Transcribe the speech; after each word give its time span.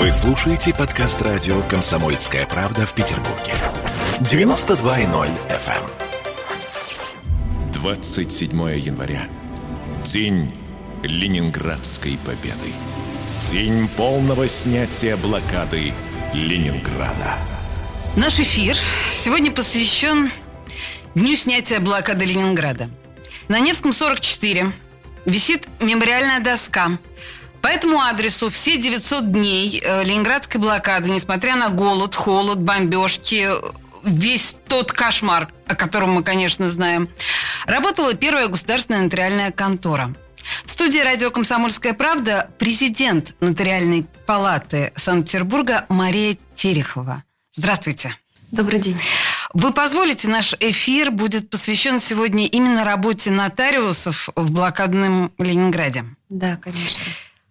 Вы 0.00 0.10
слушаете 0.12 0.72
подкаст 0.72 1.20
радио 1.20 1.60
«Комсомольская 1.68 2.46
правда» 2.46 2.86
в 2.86 2.94
Петербурге. 2.94 3.52
92.0 4.20 5.28
FM. 5.50 5.84
27 7.74 8.78
января. 8.78 9.28
День 10.02 10.54
Ленинградской 11.02 12.18
победы. 12.24 12.72
День 13.50 13.86
полного 13.88 14.48
снятия 14.48 15.18
блокады 15.18 15.92
Ленинграда. 16.32 17.36
Наш 18.16 18.40
эфир 18.40 18.76
сегодня 19.12 19.50
посвящен 19.50 20.30
Дню 21.14 21.36
снятия 21.36 21.78
блокады 21.78 22.24
Ленинграда. 22.24 22.88
На 23.48 23.60
Невском 23.60 23.92
44 23.92 24.72
висит 25.26 25.68
мемориальная 25.78 26.40
доска. 26.40 26.88
По 27.62 27.68
этому 27.68 28.00
адресу 28.00 28.48
все 28.48 28.78
900 28.78 29.32
дней 29.32 29.82
э, 29.82 30.04
ленинградской 30.04 30.60
блокады, 30.60 31.10
несмотря 31.10 31.56
на 31.56 31.68
голод, 31.68 32.14
холод, 32.14 32.60
бомбежки, 32.60 33.48
весь 34.02 34.56
тот 34.66 34.92
кошмар, 34.92 35.52
о 35.66 35.74
котором 35.74 36.12
мы, 36.12 36.22
конечно, 36.22 36.68
знаем, 36.70 37.08
работала 37.66 38.14
первая 38.14 38.48
государственная 38.48 39.02
нотариальная 39.02 39.52
контора. 39.52 40.14
В 40.64 40.70
студии 40.70 41.00
радио 41.00 41.30
«Комсомольская 41.30 41.92
правда» 41.92 42.50
президент 42.58 43.34
Нотариальной 43.40 44.06
палаты 44.26 44.92
Санкт-Петербурга 44.96 45.84
Мария 45.90 46.38
Терехова. 46.54 47.24
Здравствуйте. 47.52 48.16
Добрый 48.50 48.80
день. 48.80 48.96
Вы 49.52 49.72
позволите, 49.72 50.28
наш 50.28 50.54
эфир 50.60 51.10
будет 51.10 51.50
посвящен 51.50 52.00
сегодня 52.00 52.46
именно 52.46 52.84
работе 52.84 53.30
нотариусов 53.30 54.30
в 54.34 54.50
блокадном 54.50 55.32
Ленинграде? 55.38 56.04
Да, 56.28 56.56
конечно. 56.56 57.02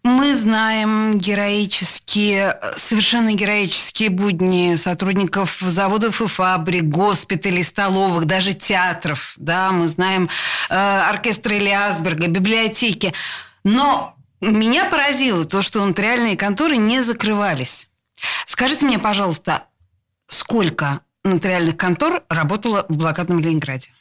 Мы 0.09 0.33
знаем 0.33 1.19
героические, 1.19 2.59
совершенно 2.75 3.31
героические 3.33 4.09
будни 4.09 4.73
сотрудников 4.73 5.59
заводов 5.59 6.19
и 6.21 6.25
фабрик, 6.25 6.85
госпиталей, 6.85 7.61
столовых, 7.61 8.25
даже 8.25 8.53
театров. 8.53 9.35
Да, 9.37 9.71
мы 9.71 9.87
знаем 9.87 10.27
э, 10.71 10.73
оркестр 10.73 11.53
Элиасберга, 11.53 12.27
библиотеки. 12.27 13.13
Но 13.63 14.15
меня 14.41 14.85
поразило 14.85 15.45
то, 15.45 15.61
что 15.61 15.85
нотариальные 15.85 16.35
конторы 16.35 16.77
не 16.77 17.03
закрывались. 17.03 17.87
Скажите 18.47 18.87
мне, 18.87 18.97
пожалуйста, 18.97 19.65
сколько 20.25 21.01
нотариальных 21.23 21.77
контор 21.77 22.23
работало 22.29 22.83
в 22.89 22.97
блокадном 22.97 23.39
Ленинграде? 23.41 23.91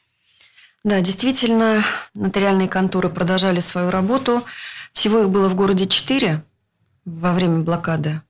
Да, 0.84 1.02
действительно, 1.02 1.84
нотариальные 2.14 2.69
конторы 2.69 3.10
продолжали 3.10 3.60
свою 3.60 3.91
работу. 3.91 4.44
Всего 4.98 5.20
их 5.20 5.30
было 5.30 5.48
в 5.48 5.54
городе 5.54 5.86
четыре 5.86 6.42
во 7.04 7.32
время 7.32 7.60
блокады, 7.60 8.20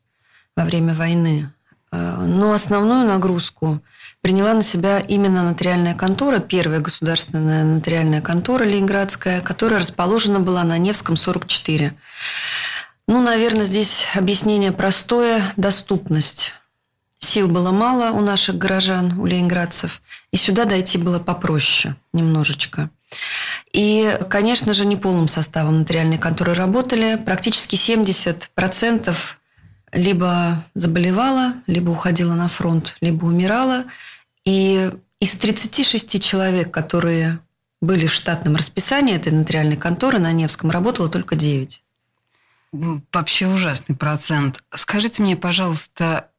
во 0.54 0.66
время 0.66 0.92
войны. 0.92 1.50
Э, 1.90 2.26
но 2.26 2.52
основную 2.52 3.06
нагрузку 3.06 3.80
приняла 4.20 4.52
на 4.52 4.60
себя 4.60 4.98
именно 4.98 5.42
нотариальная 5.42 5.94
контора, 5.94 6.40
первая 6.40 6.80
государственная 6.80 7.64
нотариальная 7.64 8.20
контора 8.20 8.64
ленинградская, 8.64 9.40
которая 9.40 9.80
расположена 9.80 10.40
была 10.40 10.62
на 10.62 10.76
Невском 10.76 11.16
44. 11.16 11.94
Ну, 13.06 13.22
наверное, 13.22 13.64
здесь 13.64 14.06
объяснение 14.14 14.70
простое– 14.70 15.54
доступность. 15.56 16.52
Сил 17.16 17.48
было 17.48 17.70
мало 17.70 18.10
у 18.10 18.20
наших 18.20 18.58
горожан, 18.58 19.18
у 19.18 19.24
ленинградцев, 19.24 20.02
и 20.32 20.36
сюда 20.36 20.66
дойти 20.66 20.98
было 20.98 21.18
попроще 21.18 21.96
немножечко. 22.12 22.90
И, 23.72 24.18
конечно 24.30 24.72
же, 24.72 24.86
не 24.86 24.96
полным 24.96 25.28
составом 25.28 25.80
нотариальной 25.80 26.18
конторы 26.18 26.54
работали. 26.54 27.16
Практически 27.16 27.76
70% 27.76 29.14
либо 29.92 30.64
заболевала, 30.74 31.54
либо 31.66 31.90
уходила 31.90 32.34
на 32.34 32.48
фронт, 32.48 32.96
либо 33.00 33.24
умирала. 33.24 33.84
И 34.44 34.90
из 35.20 35.36
36 35.36 36.22
человек, 36.22 36.70
которые 36.70 37.40
были 37.80 38.06
в 38.06 38.12
штатном 38.12 38.56
расписании 38.56 39.14
этой 39.14 39.32
нотариальной 39.32 39.76
конторы 39.76 40.18
на 40.18 40.32
Невском, 40.32 40.70
работало 40.70 41.08
только 41.08 41.36
9. 41.36 41.82
Вообще 43.12 43.46
ужасный 43.46 43.96
процент. 43.96 44.62
Скажите 44.74 45.22
мне, 45.22 45.36
пожалуйста, 45.36 46.30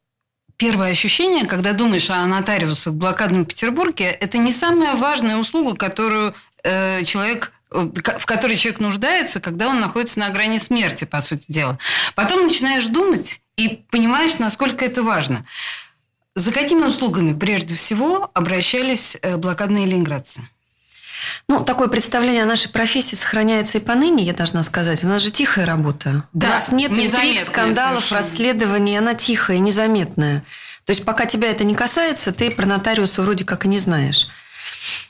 первое 0.60 0.92
ощущение, 0.92 1.46
когда 1.46 1.74
думаешь 1.74 2.10
о 2.12 2.24
нотариусах 2.28 2.94
в 2.94 2.98
блокадном 2.98 3.46
Петербурге, 3.46 4.06
это 4.06 4.38
не 4.38 4.52
самая 4.52 4.96
важная 4.96 5.38
услуга, 5.38 5.76
которую 5.76 6.36
э, 6.64 7.04
человек 7.06 7.54
э, 7.72 7.90
в 8.20 8.26
которой 8.26 8.58
человек 8.58 8.82
нуждается, 8.82 9.40
когда 9.40 9.70
он 9.70 9.80
находится 9.80 10.20
на 10.20 10.30
грани 10.30 10.58
смерти, 10.58 11.06
по 11.06 11.22
сути 11.22 11.46
дела. 11.48 11.80
Потом 12.14 12.44
начинаешь 12.44 12.88
думать 12.88 13.42
и 13.56 13.84
понимаешь, 13.90 14.38
насколько 14.38 14.86
это 14.86 15.02
важно. 15.02 15.46
За 16.36 16.52
какими 16.52 16.84
услугами 16.84 17.34
прежде 17.34 17.76
всего 17.76 18.30
обращались 18.34 19.18
э, 19.22 19.38
блокадные 19.38 19.86
ленинградцы? 19.86 20.42
Ну, 21.48 21.64
такое 21.64 21.88
представление 21.88 22.44
о 22.44 22.46
нашей 22.46 22.70
профессии 22.70 23.16
сохраняется 23.16 23.78
и 23.78 23.82
поныне, 23.82 24.24
я 24.24 24.34
должна 24.34 24.64
сказать. 24.64 25.04
У 25.04 25.08
нас 25.08 25.22
же 25.22 25.32
тихая 25.32 25.66
работа. 25.66 26.24
Да, 26.34 26.48
У 26.48 26.52
нас 26.52 26.72
нет 26.72 26.92
интриг, 26.92 27.46
скандалов, 27.46 28.06
совершенно. 28.06 28.22
расследований. 28.22 28.98
Она 28.98 29.16
тихая, 29.16 29.60
незаметная. 29.60 30.44
То 30.86 30.92
есть, 30.92 31.06
пока 31.06 31.26
тебя 31.26 31.50
это 31.50 31.64
не 31.64 31.76
касается, 31.76 32.32
ты 32.32 32.52
про 32.52 32.66
нотариуса 32.66 33.22
вроде 33.22 33.46
как 33.46 33.66
и 33.66 33.70
не 33.70 33.80
знаешь. 33.80 34.28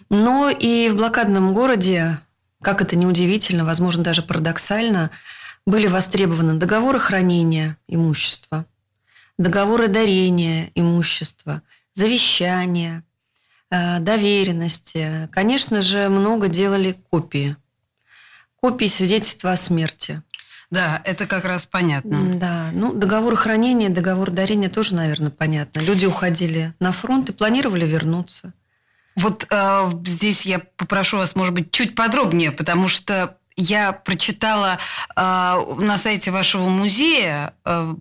Но 0.09 0.50
и 0.50 0.90
в 0.90 0.96
блокадном 0.96 1.53
городе, 1.53 2.19
как 2.62 2.81
это 2.81 2.96
неудивительно, 2.96 3.64
возможно, 3.66 4.03
даже 4.03 4.22
парадоксально, 4.22 5.12
были 5.66 5.88
востребованы 5.88 6.56
договоры 6.56 7.00
хранения 7.00 7.78
имущества, 7.88 8.66
договоры 9.38 9.88
дарения 9.88 10.72
имущества, 10.75 11.62
завещания– 11.94 13.03
доверенности. 13.72 15.30
Конечно 15.31 15.81
же, 15.81 16.09
много 16.09 16.47
делали 16.47 16.97
копии. 17.09 17.56
Копии 18.62 18.88
свидетельства 18.88 19.52
о 19.52 19.57
смерти. 19.57 20.22
Да, 20.72 21.02
это 21.03 21.25
как 21.25 21.46
раз 21.46 21.66
понятно. 21.66 22.35
Да, 22.35 22.69
ну 22.74 22.94
договор 22.94 23.35
хранения, 23.35 23.90
договор 23.90 24.30
дарения 24.30 24.69
тоже, 24.69 24.94
наверное, 24.94 25.31
понятно. 25.31 25.80
Люди 25.80 26.06
уходили 26.06 26.74
на 26.80 26.91
фронт 26.91 27.30
и 27.30 27.34
планировали 27.34 27.85
вернуться. 27.85 28.53
Вот 29.16 29.47
э, 29.50 29.90
здесь 30.06 30.46
я 30.46 30.59
попрошу 30.78 31.18
вас, 31.18 31.36
может 31.36 31.53
быть, 31.53 31.72
чуть 31.72 31.96
подробнее, 31.96 32.51
потому 32.51 32.88
что 32.88 33.38
я 33.59 33.92
прочитала 33.92 34.80
э, 35.16 35.20
на 35.22 35.97
сайте 35.97 36.31
вашего 36.31 36.70
музея, 36.70 37.53
э, 37.66 37.94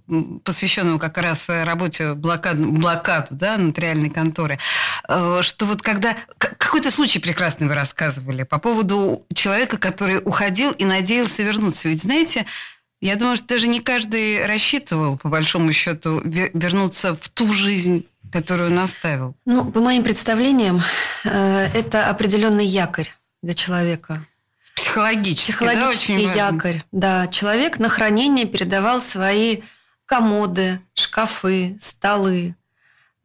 посвященного 0.44 0.98
как 0.98 1.18
раз 1.18 1.48
работе 1.48 2.14
блокад, 2.14 2.64
блокаду, 2.64 3.28
да, 3.32 3.58
нотариальной 3.58 4.10
конторы, 4.10 4.58
э, 5.08 5.40
что 5.42 5.66
вот 5.66 5.82
когда... 5.82 6.16
Какой-то 6.38 6.90
случай 6.90 7.18
прекрасный 7.18 7.66
вы 7.66 7.74
рассказывали 7.74 8.44
по 8.44 8.58
поводу 8.58 9.26
человека, 9.34 9.78
который 9.78 10.18
уходил 10.24 10.70
и 10.72 10.84
надеялся 10.84 11.42
вернуться. 11.42 11.88
Ведь, 11.88 12.02
знаете, 12.02 12.46
я 13.00 13.16
думаю, 13.16 13.36
что 13.36 13.46
даже 13.46 13.68
не 13.68 13.80
каждый 13.80 14.46
рассчитывал, 14.46 15.16
по 15.18 15.28
большому 15.28 15.72
счету, 15.72 16.20
вернуться 16.24 17.14
в 17.14 17.28
ту 17.28 17.52
жизнь, 17.52 18.06
которую 18.30 18.70
он 18.70 18.78
оставил. 18.78 19.34
Ну, 19.44 19.64
по 19.70 19.80
моим 19.80 20.02
представлениям, 20.02 20.82
э, 21.24 21.70
это 21.74 22.08
определенный 22.10 22.66
якорь 22.66 23.08
для 23.42 23.54
человека. 23.54 24.24
Психологический, 24.78 25.52
Психологический 25.52 26.26
да, 26.26 26.34
якорь. 26.34 26.82
Да, 26.92 27.26
человек 27.26 27.78
на 27.78 27.88
хранение 27.88 28.46
передавал 28.46 29.00
свои 29.00 29.62
комоды, 30.06 30.80
шкафы, 30.94 31.76
столы 31.80 32.54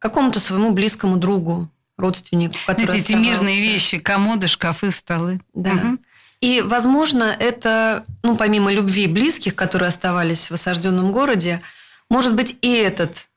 какому-то 0.00 0.40
своему 0.40 0.72
близкому 0.72 1.16
другу, 1.16 1.70
родственнику, 1.96 2.56
который 2.66 2.86
Знаете, 2.86 3.04
эти 3.04 3.12
мирные 3.14 3.60
вещи, 3.60 3.98
комоды, 3.98 4.48
шкафы, 4.48 4.90
столы. 4.90 5.40
Да. 5.54 5.70
Угу. 5.70 5.98
И, 6.40 6.60
возможно, 6.60 7.34
это, 7.38 8.04
ну, 8.22 8.36
помимо 8.36 8.72
любви 8.72 9.06
близких, 9.06 9.54
которые 9.54 9.88
оставались 9.88 10.50
в 10.50 10.54
осажденном 10.54 11.12
городе, 11.12 11.62
может 12.10 12.34
быть, 12.34 12.58
и 12.60 12.74
этот 12.74 13.28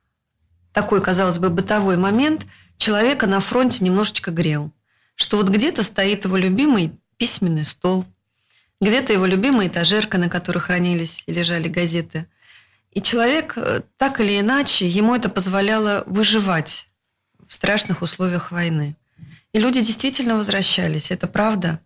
такой, 0.73 1.01
казалось 1.01 1.37
бы, 1.37 1.49
бытовой 1.49 1.97
момент 1.97 2.45
человека 2.77 3.27
на 3.27 3.39
фронте 3.39 3.83
немножечко 3.83 4.31
грел. 4.31 4.71
Что 5.15 5.37
вот 5.37 5.49
где-то 5.49 5.83
стоит 5.83 6.25
его 6.25 6.35
любимый 6.35 6.91
письменный 7.17 7.65
стол, 7.65 8.05
где-то 8.79 9.13
его 9.13 9.25
любимая 9.25 9.67
этажерка, 9.67 10.17
на 10.17 10.29
которой 10.29 10.59
хранились 10.59 11.23
и 11.25 11.33
лежали 11.33 11.67
газеты. 11.67 12.27
И 12.91 13.01
человек, 13.01 13.53
э, 13.57 13.81
так 13.97 14.19
или 14.19 14.39
иначе, 14.39 14.87
ему 14.87 15.15
это 15.15 15.29
позволяло 15.29 16.03
выживать 16.05 16.89
в 17.47 17.53
страшных 17.53 18.01
условиях 18.01 18.51
войны. 18.51 18.95
И 19.53 19.59
люди 19.59 19.81
действительно 19.81 20.35
возвращались, 20.35 21.11
это 21.11 21.27
правда. 21.27 21.79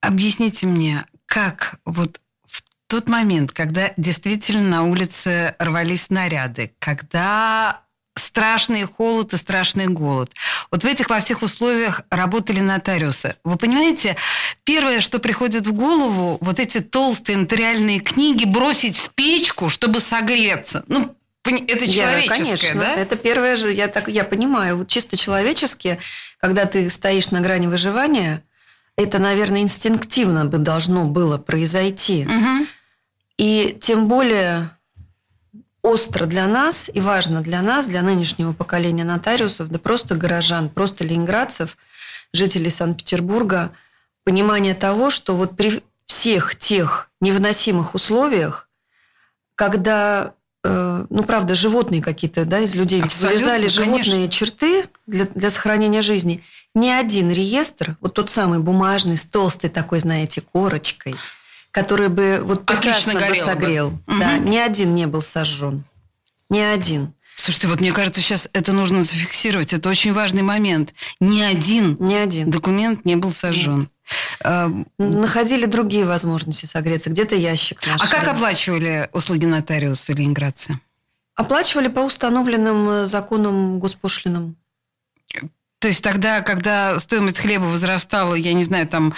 Объясните 0.00 0.66
мне, 0.66 1.04
как 1.26 1.80
вот 1.84 2.20
в 2.46 2.62
тот 2.86 3.08
момент, 3.08 3.52
когда 3.52 3.92
действительно 3.96 4.68
на 4.68 4.84
улице 4.84 5.54
рвались 5.58 6.04
снаряды, 6.04 6.72
когда 6.78 7.82
страшный 8.16 8.84
холод 8.84 9.32
и 9.34 9.36
страшный 9.36 9.86
голод. 9.86 10.30
Вот 10.70 10.84
в 10.84 10.86
этих 10.86 11.10
во 11.10 11.20
всех 11.20 11.42
условиях 11.42 12.02
работали 12.10 12.60
нотариусы. 12.60 13.36
Вы 13.44 13.56
понимаете, 13.56 14.16
первое, 14.64 15.00
что 15.00 15.18
приходит 15.18 15.66
в 15.66 15.72
голову, 15.72 16.38
вот 16.40 16.60
эти 16.60 16.80
толстые 16.80 17.38
нотариальные 17.38 18.00
книги 18.00 18.44
бросить 18.44 18.98
в 18.98 19.10
печку, 19.10 19.68
чтобы 19.68 20.00
согреться. 20.00 20.84
Ну, 20.88 21.14
это 21.44 21.90
человеческое, 21.90 22.22
я, 22.22 22.28
конечно, 22.28 22.80
да? 22.80 22.94
Это 22.94 23.16
первое 23.16 23.56
же, 23.56 23.72
я 23.72 23.88
так, 23.88 24.08
я 24.08 24.24
понимаю, 24.24 24.78
вот 24.78 24.88
чисто 24.88 25.16
человечески, 25.16 25.98
когда 26.38 26.66
ты 26.66 26.90
стоишь 26.90 27.30
на 27.30 27.40
грани 27.40 27.66
выживания, 27.66 28.42
это, 28.96 29.18
наверное, 29.18 29.62
инстинктивно 29.62 30.44
бы 30.44 30.58
должно 30.58 31.06
было 31.06 31.38
произойти. 31.38 32.26
Угу. 32.26 32.66
И 33.38 33.78
тем 33.80 34.08
более 34.08 34.70
остро 35.82 36.26
для 36.26 36.46
нас 36.46 36.90
и 36.92 37.00
важно 37.00 37.42
для 37.42 37.62
нас, 37.62 37.88
для 37.88 38.02
нынешнего 38.02 38.52
поколения 38.52 39.04
нотариусов, 39.04 39.68
да 39.68 39.78
просто 39.78 40.14
горожан, 40.14 40.68
просто 40.68 41.04
ленинградцев, 41.04 41.76
жителей 42.32 42.70
Санкт-Петербурга, 42.70 43.70
понимание 44.24 44.74
того, 44.74 45.10
что 45.10 45.34
вот 45.34 45.56
при 45.56 45.82
всех 46.06 46.56
тех 46.56 47.10
невыносимых 47.20 47.94
условиях, 47.94 48.68
когда, 49.54 50.34
э, 50.64 51.06
ну, 51.08 51.22
правда, 51.22 51.54
животные 51.54 52.02
какие-то, 52.02 52.44
да, 52.44 52.60
из 52.60 52.74
людей 52.74 53.00
ведь 53.00 53.16
вылезали 53.16 53.68
животные 53.68 54.28
черты 54.28 54.84
для, 55.06 55.26
для 55.26 55.50
сохранения 55.50 56.02
жизни, 56.02 56.42
ни 56.74 56.88
один 56.88 57.30
реестр, 57.30 57.96
вот 58.00 58.14
тот 58.14 58.30
самый 58.30 58.58
бумажный, 58.58 59.16
с 59.16 59.24
толстой 59.24 59.70
такой, 59.70 60.00
знаете, 60.00 60.40
корочкой– 60.40 61.16
который 61.70 62.08
бы 62.08 62.40
вот 62.42 62.66
прекрасно 62.66 63.14
бы 63.14 63.34
согрел. 63.34 63.90
Бы. 63.90 64.18
Да, 64.18 64.36
угу. 64.36 64.48
ни 64.48 64.56
один 64.56 64.94
не 64.94 65.06
был 65.06 65.22
сожжен. 65.22 65.84
Ни 66.48 66.60
один. 66.60 67.14
Слушайте, 67.36 67.68
вот 67.68 67.80
мне 67.80 67.92
кажется, 67.92 68.20
сейчас 68.20 68.50
это 68.52 68.72
нужно 68.72 69.02
зафиксировать. 69.02 69.72
Это 69.72 69.88
очень 69.88 70.12
важный 70.12 70.42
момент. 70.42 70.92
Ни 71.20 71.40
один, 71.40 71.96
Ни 71.98 72.14
один. 72.14 72.50
документ 72.50 73.06
не 73.06 73.16
был 73.16 73.32
сожжен. 73.32 73.88
А, 74.42 74.70
находили 74.98 75.64
другие 75.64 76.04
возможности 76.04 76.66
согреться. 76.66 77.08
Где-то 77.08 77.36
ящик 77.36 77.86
нашли. 77.86 78.06
А 78.06 78.10
как 78.10 78.28
оплачивали 78.28 79.08
услуги 79.12 79.46
нотариуса 79.46 80.12
ленинградцы? 80.12 80.78
Оплачивали 81.34 81.88
по 81.88 82.00
установленным 82.00 82.88
э, 82.90 83.06
законам 83.06 83.78
госпошлинам. 83.78 84.56
То 85.78 85.88
есть 85.88 86.04
тогда, 86.04 86.42
когда 86.42 86.98
стоимость 86.98 87.38
хлеба 87.38 87.64
возрастала, 87.64 88.34
я 88.34 88.52
не 88.52 88.64
знаю, 88.64 88.86
там 88.86 89.14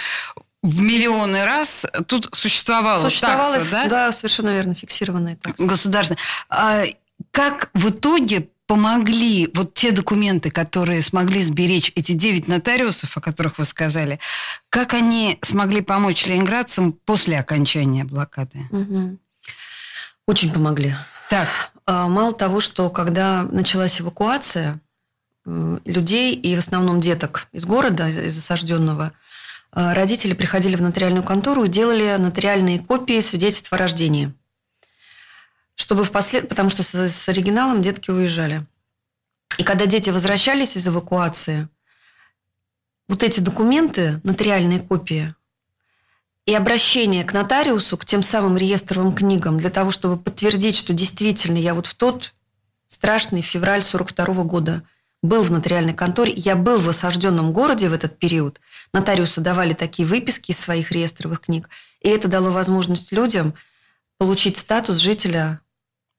в 0.63 0.81
миллионы 0.81 1.43
раз 1.45 1.85
тут 2.07 2.29
существовала, 2.33 2.97
существовала 2.97 3.55
такса, 3.55 3.71
да? 3.71 3.87
Да, 3.87 4.11
совершенно 4.11 4.49
верно, 4.49 4.73
фиксированная 4.73 5.35
такса. 5.35 5.65
Государственная. 5.65 6.21
А 6.49 6.83
как 7.31 7.69
в 7.73 7.89
итоге 7.89 8.47
помогли 8.65 9.49
вот 9.53 9.73
те 9.73 9.91
документы, 9.91 10.49
которые 10.49 11.01
смогли 11.01 11.43
сберечь 11.43 11.91
эти 11.95 12.13
девять 12.13 12.47
нотариусов, 12.47 13.17
о 13.17 13.21
которых 13.21 13.57
вы 13.57 13.65
сказали, 13.65 14.19
как 14.69 14.93
они 14.93 15.37
смогли 15.41 15.81
помочь 15.81 16.25
ленинградцам 16.25 16.93
после 16.93 17.39
окончания 17.39 18.05
блокады? 18.05 18.59
Угу. 18.71 19.17
Очень 20.27 20.53
помогли. 20.53 20.95
Так. 21.29 21.49
А, 21.85 22.07
мало 22.07 22.31
того, 22.31 22.61
что 22.61 22.89
когда 22.89 23.43
началась 23.43 23.99
эвакуация 23.99 24.79
э, 25.45 25.79
людей 25.83 26.33
и 26.33 26.55
в 26.55 26.59
основном 26.59 27.01
деток 27.01 27.47
из 27.51 27.65
города, 27.65 28.07
из 28.07 28.37
осажденного, 28.37 29.11
родители 29.73 30.33
приходили 30.33 30.75
в 30.75 30.81
нотариальную 30.81 31.23
контору 31.23 31.63
и 31.63 31.69
делали 31.69 32.15
нотариальные 32.17 32.79
копии 32.79 33.19
свидетельства 33.21 33.77
о 33.77 33.79
рождении. 33.79 34.33
Чтобы 35.75 36.03
впослед... 36.03 36.47
Потому 36.47 36.69
что 36.69 36.83
с, 36.83 36.93
с 36.93 37.29
оригиналом 37.29 37.81
детки 37.81 38.11
уезжали. 38.11 38.65
И 39.57 39.63
когда 39.63 39.85
дети 39.85 40.09
возвращались 40.09 40.77
из 40.77 40.87
эвакуации, 40.87 41.67
вот 43.07 43.23
эти 43.23 43.39
документы, 43.39 44.21
нотариальные 44.23 44.79
копии, 44.79 45.35
и 46.45 46.53
обращение 46.53 47.23
к 47.23 47.33
нотариусу, 47.33 47.97
к 47.97 48.05
тем 48.05 48.21
самым 48.21 48.57
реестровым 48.57 49.15
книгам, 49.15 49.57
для 49.57 49.69
того, 49.69 49.91
чтобы 49.91 50.17
подтвердить, 50.17 50.75
что 50.75 50.93
действительно 50.93 51.57
я 51.57 51.73
вот 51.73 51.87
в 51.87 51.95
тот 51.95 52.33
страшный 52.87 53.41
февраль 53.41 53.83
42 53.83 54.43
года 54.43 54.83
был 55.23 55.41
в 55.41 55.49
нотариальной 55.49 55.93
конторе, 55.93 56.33
я 56.35 56.55
был 56.55 56.79
в 56.79 56.87
осажденном 56.87 57.53
городе 57.53 57.89
в 57.89 57.93
этот 57.93 58.19
период. 58.19 58.59
Нотариусы 58.93 59.41
давали 59.41 59.73
такие 59.73 60.07
выписки 60.07 60.51
из 60.51 60.59
своих 60.59 60.91
реестровых 60.91 61.39
книг, 61.41 61.69
и 62.01 62.09
это 62.09 62.27
дало 62.27 62.51
возможность 62.51 63.11
людям 63.11 63.55
получить 64.19 64.57
статус 64.57 64.97
жителя 64.97 65.61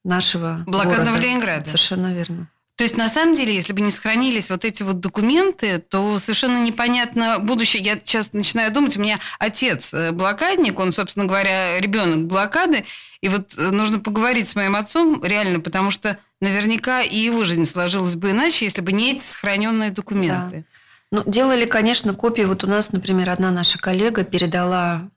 нашего 0.03 0.63
Блокадного 0.65 1.05
города. 1.05 1.21
Ленинграда. 1.21 1.65
Совершенно 1.65 2.13
верно. 2.13 2.49
То 2.75 2.83
есть, 2.83 2.97
на 2.97 3.07
самом 3.07 3.35
деле, 3.35 3.55
если 3.55 3.71
бы 3.71 3.79
не 3.79 3.89
сохранились 3.89 4.49
вот 4.49 4.65
эти 4.65 4.83
вот 4.83 4.99
документы, 4.99 5.79
то 5.79 6.19
совершенно 6.19 6.61
непонятно 6.61 7.39
будущее. 7.39 7.81
Я 7.81 7.93
сейчас 8.03 8.33
начинаю 8.33 8.71
думать, 8.71 8.97
у 8.97 9.01
меня 9.01 9.17
отец 9.39 9.93
э, 9.93 10.11
блокадник, 10.11 10.77
он, 10.77 10.91
собственно 10.91 11.25
говоря, 11.25 11.79
ребенок 11.79 12.25
блокады, 12.25 12.83
и 13.21 13.29
вот 13.29 13.57
э, 13.57 13.71
нужно 13.71 13.99
поговорить 13.99 14.49
с 14.49 14.57
моим 14.57 14.75
отцом 14.75 15.23
реально, 15.23 15.61
потому 15.61 15.89
что 15.89 16.19
наверняка 16.41 17.01
и 17.01 17.17
его 17.17 17.45
жизнь 17.45 17.65
сложилась 17.65 18.17
бы 18.17 18.31
иначе, 18.31 18.65
если 18.65 18.81
бы 18.81 18.91
не 18.91 19.13
эти 19.13 19.21
сохраненные 19.21 19.91
документы. 19.91 20.65
Да. 21.11 21.23
Ну, 21.23 21.23
делали, 21.25 21.65
конечно, 21.65 22.13
копии. 22.13 22.41
Вот 22.41 22.65
у 22.65 22.67
нас, 22.67 22.91
например, 22.91 23.29
одна 23.29 23.51
наша 23.51 23.77
коллега 23.77 24.25
передала 24.25 25.09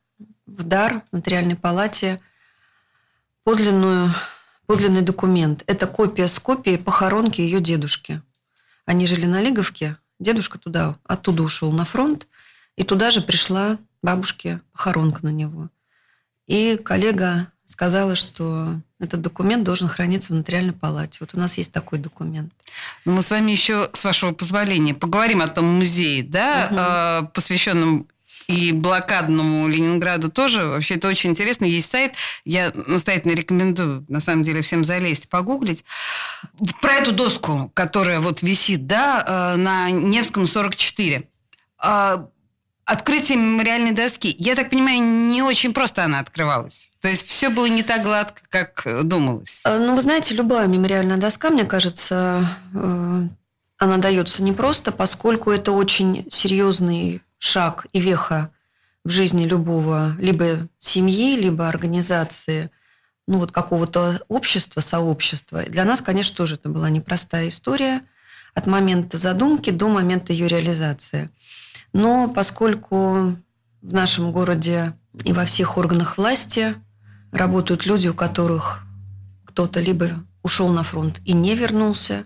в 0.46 0.62
дар 0.62 1.02
нотариальной 1.10 1.56
палате 1.56 2.20
подлинную 3.42 4.14
подлинный 4.68 5.00
документ. 5.00 5.64
Это 5.66 5.86
копия 5.86 6.28
с 6.28 6.38
копией 6.38 6.78
похоронки 6.78 7.40
ее 7.40 7.60
дедушки. 7.60 8.20
Они 8.84 9.06
жили 9.06 9.24
на 9.24 9.40
Лиговке, 9.40 9.96
дедушка 10.20 10.58
туда, 10.58 10.96
оттуда 11.04 11.42
ушел 11.42 11.72
на 11.72 11.86
фронт, 11.86 12.28
и 12.76 12.84
туда 12.84 13.10
же 13.10 13.22
пришла 13.22 13.78
бабушке 14.02 14.60
похоронка 14.72 15.24
на 15.24 15.30
него. 15.30 15.70
И 16.46 16.78
коллега 16.84 17.50
сказала, 17.64 18.14
что 18.14 18.74
этот 19.00 19.22
документ 19.22 19.64
должен 19.64 19.88
храниться 19.88 20.32
в 20.32 20.36
нотариальной 20.36 20.74
палате. 20.74 21.18
Вот 21.20 21.30
у 21.34 21.38
нас 21.38 21.56
есть 21.56 21.72
такой 21.72 21.98
документ. 21.98 22.52
Ну, 23.06 23.12
мы 23.12 23.22
с 23.22 23.30
вами 23.30 23.50
еще, 23.50 23.88
с 23.94 24.04
вашего 24.04 24.32
позволения, 24.32 24.94
поговорим 24.94 25.40
о 25.40 25.48
том 25.48 25.64
музее, 25.64 26.22
да, 26.22 27.22
угу. 27.22 27.30
посвященном 27.32 28.06
и 28.48 28.72
блокадному 28.72 29.68
Ленинграду 29.68 30.30
тоже. 30.30 30.66
Вообще 30.66 30.94
это 30.94 31.08
очень 31.08 31.30
интересно. 31.30 31.66
Есть 31.66 31.90
сайт, 31.90 32.14
я 32.44 32.72
настоятельно 32.74 33.34
рекомендую, 33.34 34.04
на 34.08 34.20
самом 34.20 34.42
деле, 34.42 34.62
всем 34.62 34.84
залезть, 34.84 35.28
погуглить. 35.28 35.84
Про 36.80 36.94
эту 36.94 37.12
доску, 37.12 37.70
которая 37.74 38.20
вот 38.20 38.42
висит, 38.42 38.86
да, 38.86 39.54
э, 39.54 39.56
на 39.56 39.90
Невском 39.90 40.46
44. 40.46 41.28
А, 41.78 42.26
открытие 42.86 43.36
мемориальной 43.36 43.92
доски. 43.92 44.34
Я 44.38 44.54
так 44.54 44.70
понимаю, 44.70 45.02
не 45.02 45.42
очень 45.42 45.74
просто 45.74 46.04
она 46.04 46.20
открывалась. 46.20 46.90
То 47.02 47.08
есть 47.08 47.28
все 47.28 47.50
было 47.50 47.66
не 47.66 47.82
так 47.82 48.02
гладко, 48.02 48.40
как 48.48 49.06
думалось. 49.06 49.60
Э, 49.66 49.78
ну, 49.78 49.94
вы 49.94 50.00
знаете, 50.00 50.34
любая 50.34 50.68
мемориальная 50.68 51.18
доска, 51.18 51.50
мне 51.50 51.66
кажется, 51.66 52.48
э, 52.74 53.22
она 53.76 53.96
дается 53.98 54.42
непросто, 54.42 54.90
поскольку 54.90 55.50
это 55.50 55.72
очень 55.72 56.26
серьезный 56.30 57.20
шаг 57.38 57.86
и 57.92 58.00
веха 58.00 58.50
в 59.04 59.10
жизни 59.10 59.46
любого 59.46 60.14
либо 60.18 60.68
семьи, 60.78 61.36
либо 61.36 61.68
организации, 61.68 62.70
ну 63.26 63.38
вот 63.38 63.52
какого-то 63.52 64.20
общества, 64.28 64.80
сообщества. 64.80 65.62
Для 65.64 65.84
нас, 65.84 66.02
конечно, 66.02 66.36
тоже 66.36 66.56
это 66.56 66.68
была 66.68 66.90
непростая 66.90 67.48
история 67.48 68.02
от 68.54 68.66
момента 68.66 69.18
задумки 69.18 69.70
до 69.70 69.88
момента 69.88 70.32
ее 70.32 70.48
реализации. 70.48 71.30
Но 71.92 72.28
поскольку 72.28 73.36
в 73.80 73.92
нашем 73.92 74.32
городе 74.32 74.94
и 75.24 75.32
во 75.32 75.44
всех 75.44 75.78
органах 75.78 76.18
власти 76.18 76.74
работают 77.32 77.86
люди, 77.86 78.08
у 78.08 78.14
которых 78.14 78.80
кто-то 79.44 79.80
либо 79.80 80.10
ушел 80.42 80.68
на 80.68 80.82
фронт 80.82 81.20
и 81.24 81.32
не 81.32 81.54
вернулся, 81.54 82.24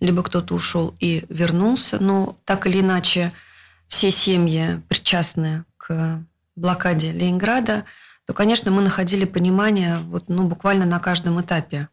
либо 0.00 0.22
кто-то 0.22 0.54
ушел 0.54 0.94
и 1.00 1.24
вернулся, 1.28 2.02
но 2.02 2.36
так 2.44 2.66
или 2.66 2.80
иначе– 2.80 3.32
все 3.88 4.10
семьи 4.10 4.80
причастны 4.88 5.64
к 5.76 6.22
блокаде 6.54 7.12
Ленинграда, 7.12 7.84
то, 8.26 8.34
конечно, 8.34 8.70
мы 8.70 8.82
находили 8.82 9.24
понимание 9.24 9.98
вот, 10.00 10.28
ну, 10.28 10.46
буквально 10.46 10.84
на 10.84 11.00
каждом 11.00 11.40
этапе 11.40 11.88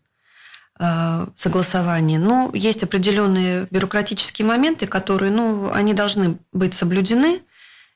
э, 0.77 1.27
согласования. 1.35 2.19
Но 2.19 2.51
есть 2.53 2.83
определенные 2.83 3.67
бюрократические 3.71 4.45
моменты, 4.45 4.85
которые, 4.85 5.31
ну, 5.31 5.71
они 5.71 5.93
должны 5.93 6.37
быть 6.51 6.73
соблюдены, 6.73 7.41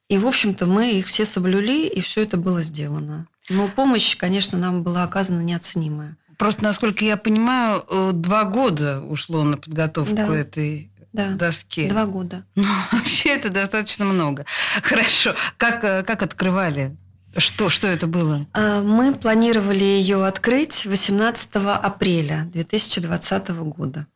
и, 0.08 0.18
в 0.18 0.25
общем-то, 0.25 0.65
мы 0.65 0.91
их 0.94 1.08
все 1.08 1.25
соблюли, 1.25 1.86
и 1.86 2.01
все 2.01 2.24
это 2.24 2.38
было 2.38 2.63
сделано. 2.63 3.27
Но 3.50 3.68
помощь, 3.68 4.15
конечно, 4.15 4.58
нам 4.58 4.84
была 4.84 5.03
оказана 5.03 5.41
неоценимая. 5.41 6.18
Просто, 6.38 6.63
насколько 6.63 7.03
я 7.03 7.18
понимаю, 7.18 7.84
э, 7.89 8.12
два 8.13 8.46
года 8.46 9.01
ушло 9.01 9.44
на 9.44 9.58
подготовку 9.58 10.15
да. 10.15 10.36
этой 10.36 10.89
да. 11.27 11.35
доске. 11.35 11.88
Два 11.88 12.05
года. 12.05 12.43
Ну, 12.55 12.63
вообще 12.91 13.29
это 13.29 13.49
достаточно 13.49 14.05
много. 14.05 14.45
Хорошо. 14.83 15.35
Как, 15.57 15.83
э, 15.83 16.03
как 16.03 16.23
открывали? 16.23 16.95
Что, 17.38 17.69
что 17.69 17.88
это 17.88 18.07
было? 18.07 18.47
А, 18.53 18.81
мы 18.81 19.13
планировали 19.13 19.83
ее 19.83 20.25
открыть 20.25 20.85
18 20.85 21.55
апреля 21.55 22.49
2020 22.53 23.49
года. 23.49 24.07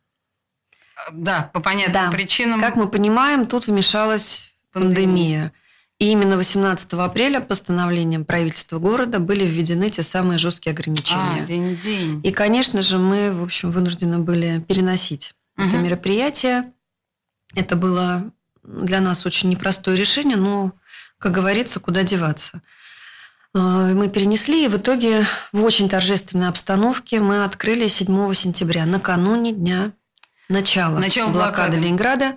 Да, 1.12 1.50
по 1.52 1.60
понятным 1.60 1.92
Да. 1.92 2.10
причинам. 2.10 2.60
Как 2.60 2.76
мы 2.76 2.88
понимаем, 2.88 3.46
тут 3.46 3.66
вмешалась 3.66 4.54
Пандемия. 4.72 4.94
пандемия. 4.94 5.52
И 6.00 6.10
именно 6.10 6.36
18 6.36 6.92
апреля 7.04 7.40
постановлением 7.40 8.24
правительства 8.24 8.78
города 8.78 9.20
были 9.20 9.44
введены 9.44 9.90
те 9.90 10.02
самые 10.02 10.38
жесткие 10.38 10.72
А, 10.72 10.74
ограничения. 10.74 11.44
день-день. 11.46 12.20
И, 12.24 12.30
конечно 12.32 12.82
же, 12.82 12.98
мы, 12.98 13.30
в 13.32 13.42
общем, 13.44 13.70
вынуждены 13.70 14.18
были 14.18 14.58
переносить 14.60 15.34
это 15.56 15.66
Мгм. 15.68 15.84
мероприятие. 15.84 16.72
Это 17.54 17.76
было 17.76 18.30
для 18.62 19.00
нас 19.00 19.26
очень 19.26 19.50
непростое 19.50 19.96
решение, 19.96 20.36
но, 20.36 20.72
как 21.18 21.32
говорится, 21.32 21.80
куда 21.80 22.02
деваться. 22.02 22.62
Э, 23.54 23.92
Мы 23.94 24.08
перенесли, 24.08 24.64
и 24.64 24.68
в 24.68 24.76
итоге 24.76 25.26
в 25.52 25.62
очень 25.62 25.88
торжественной 25.88 26.48
обстановке 26.48 27.20
мы 27.20 27.44
открыли 27.44 27.88
7 27.88 28.34
сентября, 28.34 28.86
накануне 28.86 29.52
дня 29.52 29.92
начала, 30.48 30.98
Начала 30.98 31.30
блокады 31.30 31.52
блокады. 31.52 31.76
Ленинграда. 31.78 32.36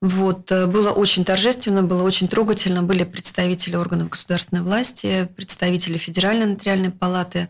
Вот, 0.00 0.50
э, 0.50 0.66
было 0.66 0.90
очень 0.90 1.24
торжественно, 1.24 1.82
было 1.82 2.02
очень 2.02 2.26
трогательно. 2.28 2.82
Были 2.82 3.04
представители 3.04 3.76
органов 3.76 4.08
государственной 4.08 4.62
власти, 4.62 5.28
представители 5.36 5.96
Федеральной 5.96 6.46
нотариальной 6.46 6.90
палаты, 6.90 7.48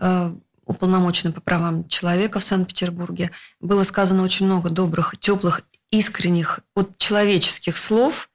э, 0.00 0.32
уполномоченный 0.64 1.32
по 1.32 1.40
правам 1.40 1.88
человека 1.88 2.38
в 2.38 2.44
Санкт-Петербурге. 2.44 3.32
Было 3.60 3.82
сказано 3.82 4.22
очень 4.22 4.46
много 4.46 4.70
добрых, 4.70 5.16
теплых, 5.18 5.62
искренних, 5.90 6.60
вот 6.74 6.98
человеческих 6.98 7.78
слов, 7.78 8.30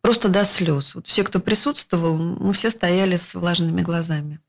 просто 0.00 0.28
до 0.28 0.44
слез. 0.44 0.94
Вот 0.94 1.06
все, 1.06 1.24
кто 1.24 1.40
присутствовал, 1.40 2.16
мы 2.16 2.52
все 2.52 2.70
стояли 2.70 3.16
с 3.16 3.34
влажными 3.34 3.82
глазами. 3.82 4.40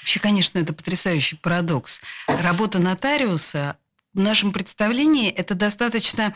Вообще, 0.00 0.20
конечно, 0.20 0.58
это 0.58 0.72
потрясающий 0.72 1.36
парадокс. 1.36 2.00
Работа 2.26 2.78
нотариуса 2.78 3.76
в 4.14 4.20
нашем 4.20 4.52
представлении 4.52 5.30
это 5.30 5.54
достаточно 5.54 6.34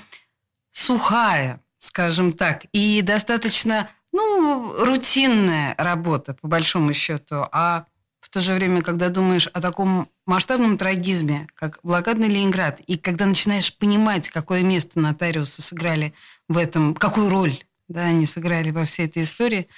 сухая, 0.71 1.61
скажем 1.79 2.33
так, 2.33 2.65
и 2.73 3.03
достаточно, 3.03 3.89
ну, 4.13 4.85
рутинная 4.85 5.75
работа, 5.79 6.35
по 6.35 6.49
большому 6.49 6.93
счету. 6.93 7.49
А 7.51 7.87
то 8.33 8.41
же 8.41 8.55
время, 8.55 8.83
когда 8.83 9.11
думаешь 9.11 9.47
о 9.49 9.61
таком 9.61 10.09
масштабном 10.27 10.79
трагизме, 10.79 11.47
как 11.55 11.79
блокадный 11.83 12.29
Ленинград, 12.29 12.81
и 12.81 12.97
когда 12.97 13.27
начинаешь 13.27 13.77
понимать, 13.77 14.29
какое 14.29 14.63
место 14.63 14.99
нотариусы 14.99 15.61
сыграли 15.61 16.15
в 16.49 16.57
этом, 16.57 16.95
какую 16.95 17.29
роль 17.29 17.59
да, 17.89 18.07
они 18.07 18.25
сыграли 18.25 18.71
во 18.71 18.85
всей 18.85 19.07
этой 19.07 19.25
истории, 19.25 19.69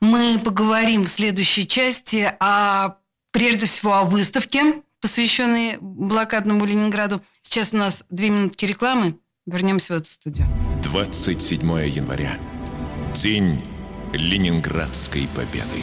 мы 0.00 0.38
поговорим 0.38 1.04
в 1.04 1.08
следующей 1.08 1.66
части 1.66 2.32
о, 2.38 2.96
прежде 3.32 3.66
всего, 3.66 3.94
о 3.94 4.04
выставке, 4.04 4.82
посвященной 5.00 5.78
блокадному 5.80 6.64
Ленинграду. 6.64 7.22
Сейчас 7.42 7.74
у 7.74 7.78
нас 7.78 8.04
две 8.08 8.30
минутки 8.30 8.66
рекламы. 8.66 9.18
Вернемся 9.46 9.94
в 9.94 9.96
эту 9.96 10.08
студию. 10.08 10.46
27 10.84 11.60
января. 11.88 12.38
День 13.14 13.60
Ленинградской 14.12 15.28
победы. 15.34 15.82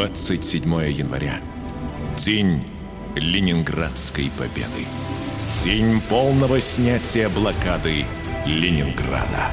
27 0.00 0.62
января. 0.92 1.40
День 2.16 2.64
Ленинградской 3.16 4.32
победы. 4.38 4.86
День 5.62 6.00
полного 6.08 6.58
снятия 6.58 7.28
блокады 7.28 8.06
Ленинграда. 8.46 9.48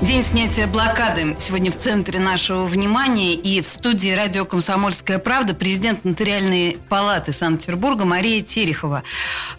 День 0.00 0.22
снятия 0.22 0.66
блокады 0.66 1.36
сегодня 1.38 1.70
в 1.70 1.76
центре 1.76 2.18
нашего 2.18 2.64
внимания 2.64 3.34
и 3.34 3.60
в 3.60 3.66
студии 3.66 4.08
радио 4.08 4.46
«Комсомольская 4.46 5.18
правда» 5.18 5.52
президент 5.52 6.02
Нотариальной 6.06 6.78
палаты 6.88 7.32
Санкт-Петербурга 7.32 8.06
Мария 8.06 8.40
Терехова. 8.40 9.02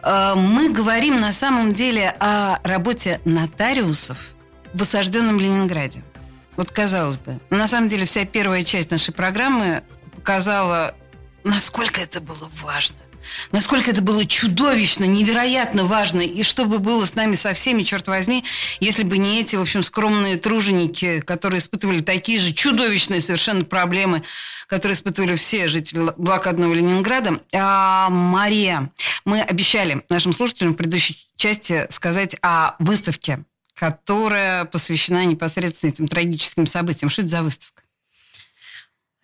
Э, 0.01 0.33
Мы 0.35 0.73
говорим 0.73 1.21
на 1.21 1.33
самом 1.33 1.71
деле 1.71 2.15
о 2.19 2.57
работе 2.63 3.21
нотариусов 3.25 4.33
в 4.73 4.81
осажденном 4.81 5.39
Ленинграде. 5.39 6.03
Вот 6.57 6.71
казалось 6.71 7.17
бы, 7.17 7.39
на 7.49 7.67
самом 7.67 7.89
деле 7.89 8.05
вся 8.05 8.25
первая 8.25 8.63
часть 8.63 8.89
нашей 8.89 9.13
программы 9.13 9.83
показала, 10.25 10.95
насколько 11.43 12.01
это 12.01 12.19
было 12.19 12.49
важно. 12.63 12.97
Насколько 13.51 13.91
это 13.91 14.01
было 14.01 14.25
чудовищно, 14.25 15.03
невероятно 15.03 15.83
важно, 15.83 16.21
и 16.21 16.41
что 16.41 16.65
бы 16.65 16.79
было 16.79 17.05
с 17.05 17.13
нами 17.13 17.35
со 17.35 17.53
всеми, 17.53 17.83
черт 17.83 18.07
возьми, 18.07 18.43
если 18.79 19.03
бы 19.03 19.19
не 19.19 19.39
эти, 19.39 19.55
в 19.55 19.61
общем, 19.61 19.83
скромные 19.83 20.37
труженики, 20.37 21.19
которые 21.21 21.59
испытывали 21.59 21.99
такие 21.99 22.39
же 22.39 22.53
чудовищные 22.53 23.21
совершенно 23.21 23.65
проблемы, 23.65 24.23
которые 24.65 24.95
испытывали 24.95 25.35
все 25.35 25.67
жители 25.67 26.11
блокадного 26.17 26.73
Ленинграда. 26.73 27.39
А, 27.53 28.09
Мария, 28.09 28.91
мы 29.25 29.41
обещали 29.41 30.03
нашим 30.09 30.33
слушателям 30.33 30.73
в 30.73 30.77
предыдущей 30.77 31.19
части 31.35 31.85
сказать 31.91 32.35
о 32.41 32.73
выставке, 32.79 33.43
которая 33.75 34.65
посвящена 34.65 35.23
непосредственно 35.25 35.91
этим 35.91 36.07
трагическим 36.07 36.65
событиям. 36.65 37.11
Что 37.11 37.21
это 37.21 37.29
за 37.29 37.43
выставка? 37.43 37.84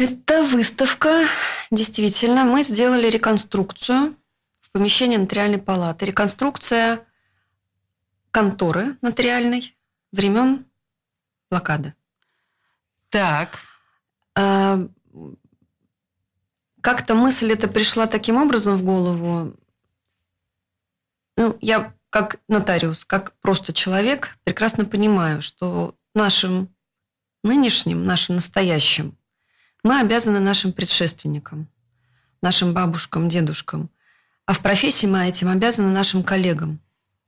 Это 0.02 0.42
выставка. 0.42 1.28
Действительно, 1.70 2.44
мы 2.44 2.64
сделали 2.64 3.08
реконструкцию 3.08 4.16
в 4.60 4.72
помещении 4.72 5.18
нотариальной 5.18 5.60
палаты. 5.60 6.08
Реконструкция 6.08 7.06
конторы 8.32 8.98
нотариальной 9.04 9.78
времен 10.12 10.66
блокады. 11.52 11.94
Так, 13.10 13.60
А, 14.34 14.80
Как-то 16.82 17.14
мысль 17.14 17.52
эта 17.52 17.68
пришла 17.68 18.08
таким 18.08 18.38
образом 18.38 18.78
в 18.78 18.84
голову. 18.84 19.56
Ну, 21.38 21.58
я 21.62 21.94
как 22.10 22.40
нотариус, 22.48 23.06
как 23.06 23.34
просто 23.40 23.72
человек, 23.72 24.40
прекрасно 24.46 24.86
понимаю, 24.86 25.44
что 25.44 25.96
нашим 26.16 26.74
нынешним, 27.44 28.04
нашим 28.04 28.36
настоящим, 28.36 29.16
мы 29.84 30.00
обязаны 30.00 30.40
нашим 30.40 30.74
предшественникам, 30.74 31.68
нашим 32.42 32.74
бабушкам, 32.74 33.30
дедушкам. 33.30 33.90
А 34.46 34.54
в 34.54 34.60
профессии 34.62 35.06
мы 35.08 35.26
этим 35.28 35.48
обязаны 35.50 35.90
нашим 35.92 36.24
коллегам, 36.24 36.80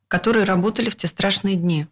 которые 0.08 0.44
работали 0.46 0.90
в 0.90 0.96
те 0.96 1.08
страшные 1.08 1.56
дни. 1.56 1.88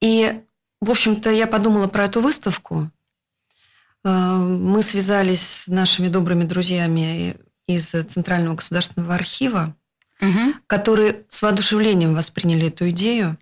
И, 0.00 0.40
в 0.80 0.90
общем-то, 0.90 1.30
я 1.30 1.46
подумала 1.46 1.88
про 1.88 2.04
эту 2.04 2.20
выставку. 2.20 2.90
Э, 4.04 4.36
Мы 4.36 4.82
связались 4.82 5.42
с 5.42 5.66
нашими 5.68 6.08
добрыми 6.08 6.44
друзьями 6.44 7.36
из 7.66 7.90
Центрального 7.90 8.56
государственного 8.56 9.14
архива, 9.14 9.74
Мгм. 10.20 10.54
которые 10.66 11.24
с 11.28 11.42
воодушевлением 11.42 12.14
восприняли 12.14 12.68
эту 12.68 12.88
идею 12.90 13.36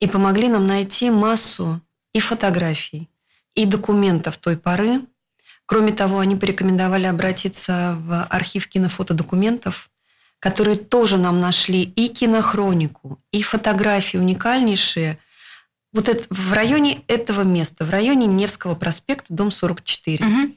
и 0.00 0.06
помогли 0.06 0.48
нам 0.48 0.66
найти 0.66 1.10
массу 1.10 1.80
и 2.12 2.20
фотографий, 2.20 3.08
и 3.54 3.64
документов 3.66 4.36
той 4.36 4.56
поры. 4.56 5.00
Кроме 5.66 5.92
того, 5.92 6.18
они 6.18 6.36
порекомендовали 6.36 7.06
обратиться 7.06 7.96
в 8.00 8.24
архив 8.24 8.68
кинофотодокументов, 8.68 9.90
которые 10.38 10.76
тоже 10.76 11.16
нам 11.16 11.40
нашли 11.40 11.82
и 11.82 12.08
кинохронику, 12.08 13.18
и 13.32 13.42
фотографии 13.42 14.18
уникальнейшие. 14.18 15.18
Вот 15.92 16.08
это, 16.08 16.26
в 16.28 16.52
районе 16.52 17.00
этого 17.06 17.42
места, 17.42 17.84
в 17.84 17.90
районе 17.90 18.26
Невского 18.26 18.74
проспекта, 18.74 19.32
дом 19.32 19.50
44. 19.50 20.24
Мгм. 20.24 20.54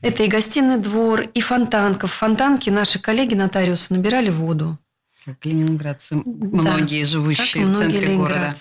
Это 0.00 0.22
и 0.22 0.28
гостиный 0.28 0.78
двор, 0.78 1.22
и 1.22 1.40
фонтанка. 1.40 2.06
В 2.06 2.12
фонтанке 2.12 2.70
наши 2.70 2.98
коллеги-нотариусы 3.00 3.94
набирали 3.94 4.30
воду. 4.30 4.78
Как 5.24 5.44
ленинградцы, 5.44 6.14
многие 6.24 7.02
Да, 7.02 7.08
живущие 7.08 7.64
как 7.66 7.74
в 7.74 7.78
центре 7.78 7.98
многие 7.98 8.16
города. 8.16 8.54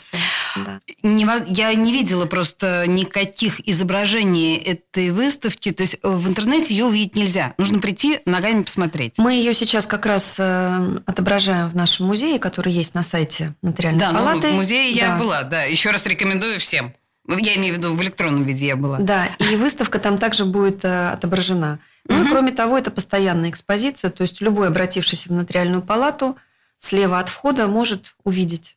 Да. 0.65 0.79
Нево- 1.03 1.45
Я 1.47 1.73
не 1.73 1.91
видела 1.91 2.25
просто 2.25 2.85
никаких 2.87 3.59
изображений 3.67 4.55
этой 4.57 5.11
выставки. 5.11 5.71
То 5.71 5.81
есть 5.83 5.97
э, 6.01 6.07
в 6.09 6.27
интернете 6.27 6.75
ее 6.75 6.85
увидеть 6.85 7.15
нельзя. 7.15 7.53
Нужно 7.57 7.79
прийти, 7.79 8.19
ногами 8.25 8.63
посмотреть. 8.63 9.17
Мы 9.17 9.33
ее 9.33 9.53
сейчас 9.53 9.85
как 9.87 10.05
раз 10.05 10.37
э, 10.39 10.99
отображаем 11.05 11.69
в 11.69 11.75
нашем 11.75 12.07
музее, 12.07 12.39
который 12.39 12.71
есть 12.73 12.93
на 12.93 13.03
сайте 13.03 13.53
нотариальной 13.61 13.99
Да, 13.99 14.11
ну, 14.11 14.19
палаты. 14.19 14.49
в 14.51 14.53
музее 14.53 14.91
я 14.91 15.09
Да. 15.09 15.17
была, 15.17 15.43
да. 15.43 15.63
Еще 15.63 15.91
раз 15.91 16.05
рекомендую 16.05 16.59
всем. 16.59 16.93
Я 17.27 17.55
имею 17.57 17.73
в 17.75 17.77
виду, 17.77 17.93
в 17.93 18.01
электронном 18.01 18.45
виде 18.45 18.67
я 18.67 18.75
была. 18.77 18.99
Да, 18.99 19.25
и 19.39 19.55
выставка 19.57 19.99
там 19.99 20.17
также 20.17 20.45
будет 20.45 20.85
э, 20.85 21.09
отображена. 21.09 21.79
Ну 22.07 22.23
и 22.23 22.29
кроме 22.29 22.51
того, 22.53 22.77
это 22.77 22.89
постоянная 22.89 23.49
экспозиция, 23.49 24.11
то 24.11 24.21
есть 24.21 24.39
любой, 24.39 24.67
обратившийся 24.69 25.27
в 25.27 25.33
нотариальную 25.33 25.81
палату, 25.81 26.37
слева 26.77 27.19
от 27.19 27.27
входа 27.27 27.67
может 27.67 28.15
увидеть. 28.23 28.76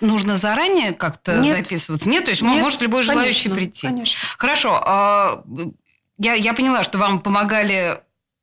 Нужно 0.00 0.36
заранее 0.36 0.92
как-то 0.92 1.42
записываться? 1.44 2.08
Нет, 2.08 2.24
то 2.24 2.30
есть 2.30 2.42
Нет, 2.42 2.62
может 2.62 2.80
любой 2.82 3.02
желающий 3.02 3.48
конечно, 3.48 3.54
прийти. 3.56 3.86
конечно. 3.86 4.18
Хорошо. 4.38 4.80
а, 4.84 5.42
Я, 6.18 6.34
я 6.34 6.52
поняла, 6.54 6.84
что 6.84 6.98
вам 6.98 7.20
помогали 7.20 7.98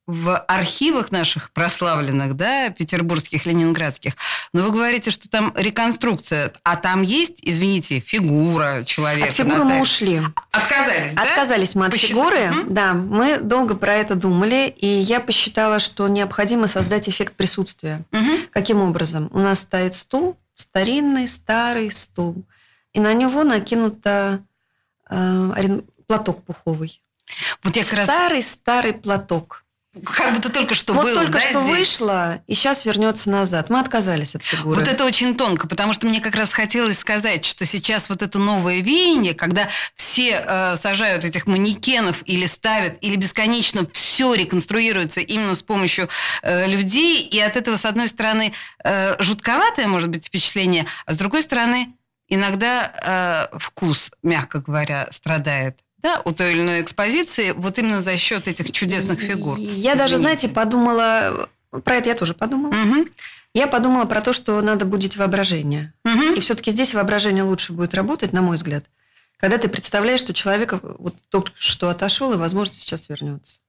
в 0.08 0.38
архивах 0.48 1.12
наших 1.12 1.52
прославленных, 1.52 2.36
да, 2.38 2.70
петербургских, 2.70 3.46
ленинградских. 3.46 4.14
Но 4.54 4.64
вы 4.64 4.72
говорите, 4.72 5.12
что 5.12 5.28
там 5.28 5.52
реконструкция. 5.58 6.54
А 6.64 6.78
там 6.78 7.02
есть, 7.02 7.40
извините, 7.42 8.00
фигура 8.00 8.86
человека? 8.86 9.28
От 9.28 9.36
фигуры 9.36 9.66
мы 9.66 9.82
ушли. 9.82 10.22
Отказались, 10.52 11.14
да? 11.14 11.24
Отказались 11.24 11.76
мы 11.76 11.88
от 11.88 11.92
Посчитали? 11.92 12.14
фигуры. 12.14 12.48
Мгм. 12.52 12.74
Да, 12.74 12.94
мы 12.94 13.40
долго 13.40 13.76
про 13.76 13.96
это 13.96 14.16
думали, 14.16 14.74
и 14.78 14.88
я 14.88 15.20
посчитала, 15.20 15.80
что 15.80 16.08
необходимо 16.08 16.68
создать 16.68 17.10
эффект 17.10 17.34
присутствия. 17.34 18.06
Мгм. 18.14 18.48
Каким 18.52 18.82
образом? 18.82 19.30
У 19.34 19.40
нас 19.40 19.60
стоит 19.60 19.94
стул, 19.94 20.38
старинный, 20.58 21.28
старый 21.28 21.92
стул, 21.92 22.46
и 22.92 23.00
на 23.00 23.14
него 23.14 23.44
накинута 23.44 24.44
э, 25.10 25.80
платок 26.08 26.44
пуховый. 26.44 27.02
Вот 27.64 27.76
я 27.76 27.84
как 27.84 27.94
раз 27.94 28.08
Старый-старый 28.08 28.94
платок. 28.94 29.64
Как 30.04 30.34
будто 30.34 30.50
только 30.50 30.76
что 30.76 30.94
вот 30.94 31.04
был, 31.04 31.16
только 31.16 31.34
да, 31.34 31.40
что 31.40 31.64
здесь? 31.64 31.78
вышло, 31.78 32.42
и 32.48 32.56
сейчас 32.56 32.86
вернется 32.86 33.30
назад. 33.30 33.70
Мы 33.70 33.80
отказались 33.80 34.36
от 34.36 34.44
фигуры. 34.44 34.80
Вот 34.80 34.88
это 34.88 35.06
очень 35.06 35.36
тонко, 35.36 35.68
потому 35.68 35.94
что 35.94 36.08
мне 36.08 36.22
как 36.22 36.36
раз 36.36 36.54
хотелось 36.54 37.00
сказать, 37.00 37.46
что 37.46 37.66
сейчас 37.66 38.10
вот 38.10 38.22
это 38.22 38.38
новое 38.38 38.82
веяние, 38.82 39.34
когда 39.34 39.70
все 39.96 40.44
э, 40.46 40.78
сажают 40.78 41.26
этих 41.26 41.48
манекенов 41.48 42.22
или 42.26 42.46
ставят, 42.46 42.98
или 43.02 43.16
бесконечно 43.16 43.88
все 43.92 44.34
реконструируется 44.34 45.22
именно 45.22 45.56
с 45.56 45.64
помощью 45.64 46.10
э, 46.44 46.68
людей, 46.68 47.22
и 47.22 47.40
от 47.40 47.56
этого, 47.56 47.76
с 47.76 47.86
одной 47.86 48.08
стороны, 48.08 48.54
э, 48.84 49.16
жутковатое 49.22 49.88
может 49.88 50.10
быть 50.10 50.28
впечатление, 50.28 50.86
а 51.06 51.14
с 51.14 51.18
другой 51.18 51.42
стороны, 51.42 51.94
иногда 52.28 53.50
э, 53.52 53.58
вкус, 53.58 54.12
мягко 54.22 54.60
говоря, 54.60 55.08
страдает. 55.12 55.80
Да, 56.00 56.22
у 56.26 56.32
той 56.32 56.54
или 56.54 56.62
иной 56.62 56.82
экспозиции, 56.82 57.52
вот 57.52 57.80
именно 57.80 58.02
за 58.02 58.18
счет 58.18 58.48
этих 58.48 58.72
чудесных 58.72 59.20
фигур. 59.20 59.58
Я 59.58 59.96
даже, 59.96 60.16
Извините. 60.16 60.18
знаете, 60.18 60.50
подумала... 60.50 61.50
Про 61.84 61.96
это 61.96 62.10
я 62.10 62.16
тоже 62.16 62.34
подумала. 62.34 62.72
Мгм. 62.72 63.10
Я 63.54 63.68
подумала 63.68 64.06
про 64.06 64.22
то, 64.22 64.34
что 64.34 64.62
надо 64.62 64.86
будить 64.86 65.18
воображение. 65.18 65.94
Мгм. 66.04 66.34
И 66.34 66.40
все-таки 66.40 66.72
здесь 66.72 66.94
воображение 66.94 67.44
лучше 67.44 67.74
будет 67.74 67.96
работать, 67.96 68.32
на 68.32 68.42
мой 68.42 68.58
взгляд, 68.58 68.86
когда 69.38 69.58
ты 69.58 69.68
представляешь, 69.68 70.20
что 70.20 70.34
человек 70.34 70.76
вот 70.82 71.16
только 71.30 71.52
что 71.56 71.90
отошел 71.90 72.34
и, 72.34 72.38
возможно, 72.38 72.74
сейчас 72.74 73.10
вернется. 73.10 73.60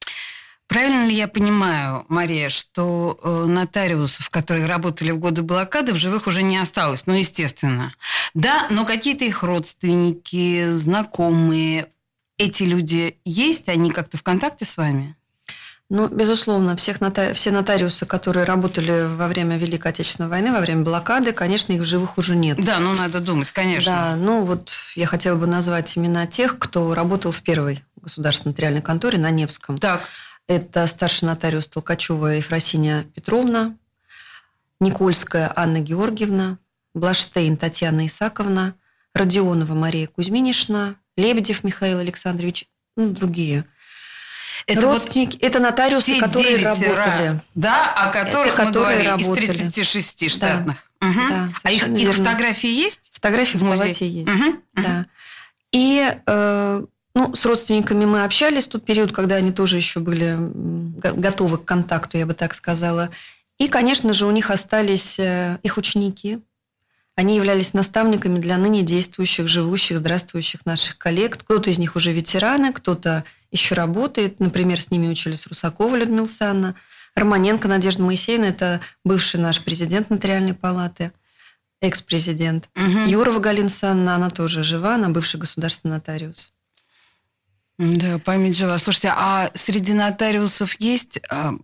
Правильно 0.67 1.07
ли 1.07 1.15
я 1.15 1.29
понимаю, 1.29 2.05
Мария, 2.09 2.51
что 2.51 3.19
э, 3.23 3.45
нотариусов, 3.47 4.29
которые 4.29 4.67
работали 4.67 5.13
в 5.13 5.19
годы 5.19 5.41
блокады, 5.41 5.95
в 5.95 5.97
живых 5.97 6.27
уже 6.27 6.43
не 6.43 6.59
осталось? 6.59 7.07
Ну, 7.07 7.15
естественно. 7.15 7.95
Да, 8.35 8.67
но 8.69 8.85
какие-то 8.85 9.25
их 9.25 9.43
родственники, 9.43 10.69
знакомые, 10.69 11.87
эти 12.39 12.63
люди 12.63 13.19
есть? 13.25 13.69
Они 13.69 13.91
как-то 13.91 14.17
в 14.17 14.23
контакте 14.23 14.65
с 14.65 14.77
вами? 14.77 15.15
Ну, 15.91 16.07
безусловно, 16.09 16.77
всех 16.77 17.01
нота- 17.01 17.33
все 17.33 17.51
нотариусы, 17.51 18.05
которые 18.05 18.45
работали 18.45 19.07
во 19.17 19.27
время 19.27 19.57
Великой 19.57 19.93
Отечественной 19.93 20.29
войны, 20.29 20.53
во 20.53 20.61
время 20.61 20.83
блокады, 20.85 21.33
конечно, 21.33 21.73
их 21.73 21.81
в 21.81 21.87
живых 21.87 22.19
уже 22.19 22.37
нет. 22.37 22.63
Да, 22.63 22.79
ну 22.79 22.93
надо 22.95 23.21
думать, 23.21 23.51
конечно. 23.53 23.91
Да, 23.93 24.17
ну 24.17 24.45
вот 24.45 24.73
я 24.97 25.07
хотела 25.07 25.37
бы 25.37 25.47
назвать 25.47 25.97
имена 25.97 26.27
тех, 26.27 26.59
кто 26.59 26.93
работал 26.95 27.31
в 27.31 27.41
первой 27.43 27.83
государственной 28.03 28.53
нотариальной 28.53 28.83
конторе 28.83 29.19
на 29.19 29.31
Невском. 29.31 29.79
Так, 29.79 30.03
Это 30.47 30.87
старший 30.87 31.27
нотариус 31.27 31.69
Толкачева 31.69 32.37
Ефросиния 32.37 33.05
Петровна, 33.15 33.75
Никольская 34.81 35.53
Анна 35.57 35.81
Георгиевна, 35.81 36.59
Блаштейн 36.95 37.57
Татьяна 37.57 38.07
Исаковна, 38.07 38.75
Родионова 39.15 39.75
Мария 39.75 40.07
Кузьминишна, 40.07 40.95
Лебедев 41.19 41.65
Михаил 41.65 41.99
Александрович, 41.99 42.67
ну, 42.97 43.11
другие. 43.11 43.65
это 44.67 44.83
вот 44.83 44.93
Родственники, 44.95 45.37
это 45.39 45.59
нотариусы, 45.59 46.15
те 46.15 46.21
которые 46.21 46.59
работали. 46.59 47.41
да, 47.55 47.93
о 47.93 48.11
которых 48.11 48.55
Это 48.55 48.63
мы 48.63 48.67
которые 48.69 49.03
говорили, 49.03 49.25
работали. 49.25 49.45
из 49.45 49.49
36 49.49 50.31
штатных. 50.31 50.91
Мгм. 51.01 51.29
да, 51.29 51.49
а 51.65 51.71
их, 51.71 51.89
их 51.89 52.15
фотографии 52.15 52.71
есть? 52.71 53.11
Фотографии 53.15 53.59
в, 53.59 53.63
В 53.63 53.69
палате 53.69 54.09
есть. 54.09 54.29
Мгм. 54.29 54.63
Да. 54.75 55.07
И 55.73 56.13
э, 56.27 56.85
ну, 57.15 57.35
с 57.35 57.45
родственниками 57.47 58.05
мы 58.05 58.23
общались 58.25 58.67
в 58.67 58.71
тот 58.71 58.85
период, 58.85 59.13
когда 59.13 59.37
они 59.37 59.51
тоже 59.53 59.77
еще 59.77 59.99
были 60.01 60.37
готовы 60.39 61.59
к 61.59 61.65
контакту, 61.65 62.17
я 62.17 62.27
бы 62.27 62.35
так 62.35 62.55
сказала. 62.55 63.11
И, 63.59 63.67
конечно 63.67 64.13
же, 64.13 64.25
у 64.27 64.31
них 64.31 64.51
остались 64.51 65.19
э, 65.19 65.59
их 65.65 65.77
ученики. 65.79 66.39
Они 67.19 67.35
являлись 67.35 67.75
наставниками 67.75 68.39
для 68.39 68.57
ныне 68.59 68.85
действующих, 68.85 69.49
живущих, 69.49 69.99
здравствующих 69.99 70.65
наших 70.65 70.99
коллег. 70.99 71.37
Кто-то 71.39 71.69
из 71.69 71.77
них 71.77 71.97
уже 71.97 72.13
ветераны, 72.13 72.73
кто-то 72.73 73.25
еще 73.51 73.75
работает. 73.75 74.39
Например, 74.39 74.81
с 74.81 74.93
ними 74.93 75.09
учились 75.09 75.49
Русакова 75.49 75.97
Людмила 75.97 76.27
Санна, 76.27 76.77
Романенко 77.17 77.67
Надежда 77.67 78.05
Моисеевна, 78.05 78.47
это 78.47 78.81
бывший 79.05 79.41
наш 79.41 79.61
президент 79.65 80.11
Нотариальной 80.11 80.55
палаты, 80.55 81.11
экс-президент. 81.81 82.69
Мгм. 82.77 83.09
Юрова 83.09 83.41
Галина 83.41 83.69
Санна, 83.69 84.15
она 84.15 84.31
тоже 84.31 84.63
жива, 84.63 84.95
она 84.95 85.09
бывший 85.09 85.41
государственный 85.41 85.95
нотариус. 85.95 86.53
Да, 87.79 88.19
память 88.19 88.57
жива. 88.57 88.79
Слушайте, 88.79 89.13
а 89.13 89.51
среди 89.55 89.93
нотариусов 89.93 90.81
есть 90.81 91.19
а, 91.29 91.55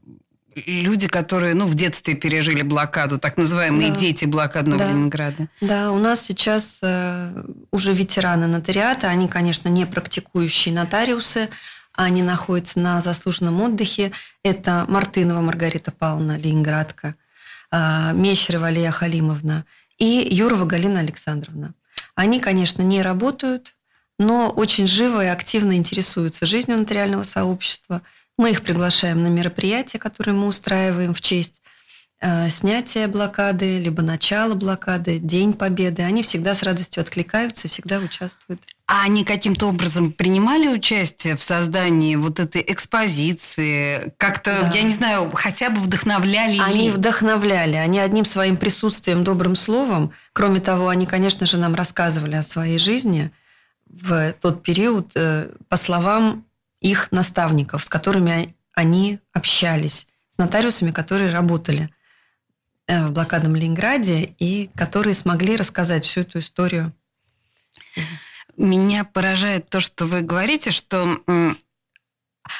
люди, 0.66 1.08
которые, 1.08 1.54
ну, 1.54 1.66
в 1.66 1.74
детстве 1.74 2.14
пережили 2.14 2.62
блокаду, 2.62 3.18
так 3.18 3.36
называемые 3.36 3.90
Да. 3.90 3.96
дети 3.98 4.24
блокадного 4.24 4.78
Да. 4.78 4.90
Ленинграда? 4.90 5.48
Да, 5.60 5.92
у 5.92 5.98
нас 5.98 6.22
сейчас 6.22 6.80
э, 6.82 7.44
уже 7.70 7.92
ветераны 7.92 8.46
нотариата, 8.46 9.08
они, 9.08 9.28
конечно, 9.28 9.68
не 9.68 9.86
практикующие 9.86 10.74
нотариусы, 10.74 11.48
они 11.92 12.22
находятся 12.22 12.80
на 12.80 13.00
заслуженном 13.00 13.60
отдыхе. 13.62 14.12
Это 14.42 14.84
Мартынова 14.88 15.40
Маргарита 15.40 15.92
Павловна, 15.92 16.36
Ленинградка, 16.38 17.14
э, 17.70 18.12
Мещерева 18.14 18.66
Алия 18.68 18.90
Халимовна 18.90 19.64
и 19.98 20.26
Юрова 20.30 20.64
Галина 20.64 21.00
Александровна. 21.00 21.74
Они, 22.16 22.40
конечно, 22.40 22.82
не 22.82 23.02
работают, 23.02 23.74
но 24.18 24.48
очень 24.50 24.86
живо 24.86 25.24
и 25.24 25.28
активно 25.28 25.76
интересуются 25.76 26.46
жизнью 26.46 26.78
нотариального 26.78 27.24
сообщества. 27.24 28.02
Мы 28.36 28.50
их 28.50 28.62
приглашаем 28.62 29.22
на 29.22 29.28
мероприятия, 29.28 29.98
которые 29.98 30.34
мы 30.34 30.46
устраиваем 30.48 31.14
в 31.14 31.20
честь 31.20 31.62
э, 32.20 32.50
снятия 32.50 33.06
блокады, 33.06 33.78
либо 33.78 34.02
начала 34.02 34.54
блокады, 34.54 35.18
День 35.20 35.52
Победы. 35.52 36.02
Они 36.02 36.22
всегда 36.24 36.54
с 36.56 36.62
радостью 36.64 37.02
откликаются, 37.02 37.68
всегда 37.68 37.98
участвуют. 37.98 38.60
А 38.86 39.04
они 39.04 39.24
каким-то 39.24 39.68
образом 39.68 40.10
принимали 40.12 40.66
участие 40.68 41.36
в 41.36 41.42
создании 41.42 42.16
вот 42.16 42.40
этой 42.40 42.62
экспозиции? 42.66 44.12
Как-то, 44.18 44.62
Да. 44.62 44.70
я 44.74 44.82
не 44.82 44.92
знаю, 44.92 45.30
хотя 45.32 45.70
бы 45.70 45.80
вдохновляли 45.80 46.58
Они 46.58 46.86
ли? 46.86 46.90
вдохновляли, 46.90 47.76
они 47.76 48.00
одним 48.00 48.24
своим 48.24 48.56
присутствием, 48.56 49.22
добрым 49.22 49.54
словом. 49.54 50.10
Кроме 50.32 50.60
того, 50.60 50.88
они, 50.88 51.06
конечно 51.06 51.46
же, 51.46 51.56
нам 51.56 51.74
рассказывали 51.74 52.34
о 52.34 52.42
своей 52.42 52.78
жизни 52.78 53.30
в 53.88 54.32
тот 54.40 54.62
период, 54.64 55.12
э, 55.14 55.50
по 55.68 55.76
словам 55.76 56.44
их 56.84 57.10
наставников, 57.10 57.82
с 57.82 57.88
которыми 57.88 58.54
они 58.74 59.18
общались, 59.32 60.06
с 60.28 60.36
нотариусами, 60.36 60.90
которые 60.90 61.32
работали 61.32 61.88
э, 62.86 63.06
в 63.06 63.12
блокадном 63.12 63.56
Ленинграде 63.56 64.34
и 64.38 64.70
которые 64.76 65.14
смогли 65.14 65.56
рассказать 65.56 66.04
всю 66.04 66.20
эту 66.20 66.40
историю. 66.40 66.92
Меня 68.58 69.04
поражает 69.04 69.70
то, 69.70 69.80
что 69.80 70.04
вы 70.04 70.20
говорите, 70.20 70.70
что 70.70 71.18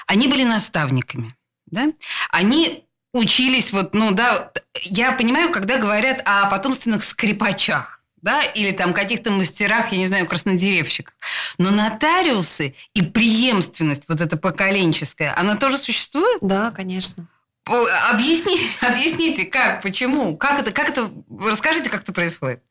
они 0.07 0.29
были 0.29 0.45
наставниками, 0.45 1.37
да? 1.67 1.93
Они 2.31 2.85
учились 3.13 3.73
вот, 3.73 3.95
ну 3.95 4.11
да, 4.13 4.51
я 4.85 5.13
понимаю, 5.13 5.53
когда 5.53 5.77
говорят 5.77 6.23
о 6.25 6.47
потомственных 6.47 7.05
скрипачах, 7.05 8.01
да, 8.23 8.43
или 8.43 8.71
там 8.71 8.95
каких-то 8.95 9.31
мастерах, 9.31 9.93
я 9.93 9.99
не 9.99 10.07
знаю, 10.07 10.27
краснодеревщиках. 10.27 11.14
Но 11.59 11.71
нотариусы 11.71 12.75
и 12.95 13.03
преемственность 13.03 14.09
вот 14.09 14.21
эта 14.21 14.37
поколенческая, 14.37 15.37
она 15.39 15.57
тоже 15.57 15.79
существует? 15.79 16.39
Да, 16.41 16.71
конечно. 16.71 17.27
Объясните, 17.67 18.65
объясните, 18.87 19.45
как, 19.47 19.83
почему, 19.83 20.37
как 20.37 20.61
это, 20.61 20.73
как 20.73 20.89
это, 20.91 21.11
расскажите, 21.41 21.89
как 21.91 22.03
это 22.03 22.13
происходит. 22.13 22.63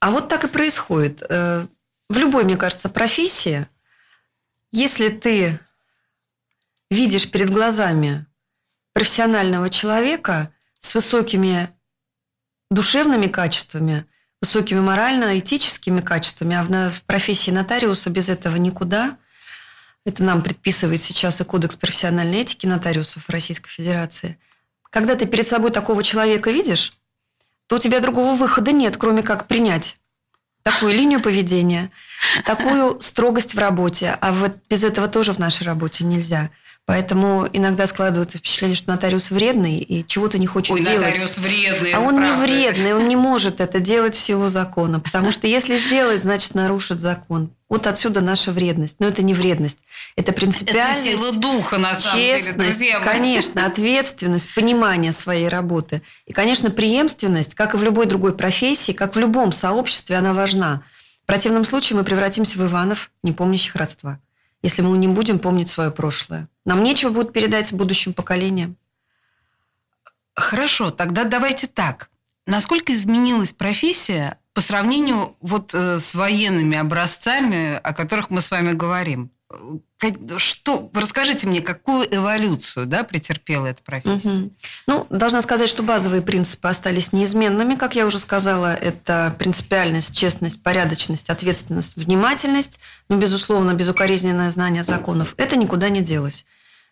А 0.00 0.10
вот 0.10 0.28
так 0.28 0.44
и 0.44 0.48
происходит. 0.48 1.22
Э, 1.28 1.66
В 2.08 2.18
любой, 2.18 2.44
мне 2.44 2.56
кажется, 2.56 2.88
профессии, 2.88 3.66
если 4.70 5.08
ты 5.08 5.58
видишь 6.90 7.30
перед 7.30 7.50
глазами 7.50 8.26
профессионального 8.92 9.70
человека 9.70 10.52
с 10.78 10.94
высокими 10.94 11.68
душевными 12.70 13.26
качествами, 13.26 14.06
высокими 14.40 14.80
морально-этическими 14.80 16.00
качествами, 16.00 16.56
а 16.56 16.90
в, 16.90 17.02
профессии 17.02 17.50
нотариуса 17.50 18.10
без 18.10 18.28
этого 18.28 18.56
никуда. 18.56 19.16
Это 20.04 20.22
нам 20.22 20.42
предписывает 20.42 21.02
сейчас 21.02 21.40
и 21.40 21.44
Кодекс 21.44 21.76
профессиональной 21.76 22.40
этики 22.40 22.66
нотариусов 22.66 23.28
Российской 23.28 23.70
Федерации. 23.70 24.38
Когда 24.90 25.16
ты 25.16 25.26
перед 25.26 25.46
собой 25.46 25.72
такого 25.72 26.02
человека 26.02 26.50
видишь, 26.50 26.92
то 27.66 27.76
у 27.76 27.78
тебя 27.78 28.00
другого 28.00 28.36
выхода 28.36 28.72
нет, 28.72 28.96
кроме 28.96 29.22
как 29.22 29.46
принять 29.48 29.98
такую 30.66 30.94
линию 30.94 31.20
поведения, 31.20 31.92
такую 32.44 33.00
строгость 33.00 33.54
в 33.54 33.58
работе. 33.58 34.18
А 34.20 34.32
вот 34.32 34.52
без 34.68 34.82
этого 34.82 35.06
тоже 35.06 35.32
в 35.32 35.38
нашей 35.38 35.64
работе 35.64 36.04
нельзя. 36.04 36.50
Поэтому 36.86 37.48
иногда 37.52 37.84
складывается 37.88 38.38
впечатление, 38.38 38.76
что 38.76 38.90
нотариус 38.92 39.32
вредный 39.32 39.78
и 39.78 40.06
чего-то 40.06 40.38
не 40.38 40.46
хочет 40.46 40.72
Ой, 40.76 40.82
делать. 40.82 41.00
нотариус 41.00 41.36
вредный. 41.38 41.90
А 41.92 41.98
это 41.98 42.00
он 42.00 42.16
правда. 42.16 42.24
не 42.24 42.42
вредный, 42.46 42.94
он 42.94 43.08
не 43.08 43.16
может 43.16 43.60
это 43.60 43.80
делать 43.80 44.14
в 44.14 44.20
силу 44.20 44.46
закона. 44.46 45.00
Потому 45.00 45.32
что 45.32 45.48
если 45.48 45.76
сделает, 45.76 46.22
значит 46.22 46.54
нарушит 46.54 47.00
закон. 47.00 47.50
Вот 47.68 47.88
отсюда 47.88 48.20
наша 48.20 48.52
вредность. 48.52 49.00
Но 49.00 49.08
это 49.08 49.24
не 49.24 49.34
вредность. 49.34 49.80
Это 50.14 50.30
Это 50.30 50.40
принципиальность. 50.40 51.02
сила 51.10 51.32
духа, 51.32 51.78
на 51.78 51.96
самом 51.96 52.20
деле, 52.20 52.38
Честность, 52.38 52.78
друзья 52.78 53.00
мои. 53.00 53.08
конечно, 53.08 53.66
ответственность, 53.66 54.54
понимание 54.54 55.10
своей 55.10 55.48
работы. 55.48 56.02
И, 56.26 56.32
конечно, 56.32 56.70
преемственность, 56.70 57.54
как 57.56 57.74
и 57.74 57.78
в 57.78 57.82
любой 57.82 58.06
другой 58.06 58.36
профессии, 58.36 58.92
как 58.92 59.16
в 59.16 59.18
любом 59.18 59.50
сообществе, 59.50 60.14
она 60.14 60.32
важна. 60.32 60.82
В 61.24 61.26
противном 61.26 61.64
случае 61.64 61.96
мы 61.96 62.04
превратимся 62.04 62.56
в 62.56 62.64
Иванов, 62.64 63.10
не 63.24 63.32
помнящих 63.32 63.74
родства, 63.74 64.20
если 64.62 64.82
мы 64.82 64.96
не 64.98 65.08
будем 65.08 65.38
помнить 65.38 65.68
свое 65.68 65.90
прошлое. 65.90 66.48
Нам 66.64 66.82
нечего 66.82 67.10
будет 67.10 67.32
передать 67.32 67.72
будущим 67.72 68.12
поколениям. 68.12 68.76
Хорошо, 70.34 70.90
тогда 70.90 71.24
давайте 71.24 71.66
так. 71.66 72.10
Насколько 72.46 72.92
изменилась 72.92 73.52
профессия 73.52 74.38
по 74.54 74.60
сравнению 74.60 75.36
вот 75.40 75.74
э, 75.74 75.98
с 75.98 76.14
военными 76.14 76.76
образцами, 76.76 77.74
о 77.76 77.92
которых 77.92 78.30
мы 78.30 78.40
с 78.40 78.50
вами 78.50 78.72
говорим? 78.72 79.30
Что, 80.38 80.90
расскажите 80.92 81.46
мне, 81.46 81.60
какую 81.60 82.06
эволюцию 82.14 82.86
да, 82.86 83.02
претерпела 83.04 83.66
эта 83.66 83.82
профессия? 83.82 84.28
Мгм. 84.28 84.50
Ну, 84.86 85.06
должна 85.08 85.40
сказать, 85.40 85.68
что 85.70 85.82
базовые 85.82 86.20
принципы 86.20 86.68
остались 86.68 87.12
неизменными. 87.12 87.76
Как 87.76 87.94
я 87.96 88.06
уже 88.06 88.18
сказала, 88.18 88.74
это 88.74 89.34
принципиальность, 89.38 90.14
честность, 90.16 90.62
порядочность, 90.62 91.30
ответственность, 91.30 91.96
внимательность, 91.96 92.80
но, 93.08 93.16
безусловно, 93.16 93.72
безукоризненное 93.74 94.50
знание 94.50 94.84
законов. 94.84 95.34
Это 95.38 95.56
никуда 95.56 95.88
не 95.88 96.02
делось. 96.02 96.44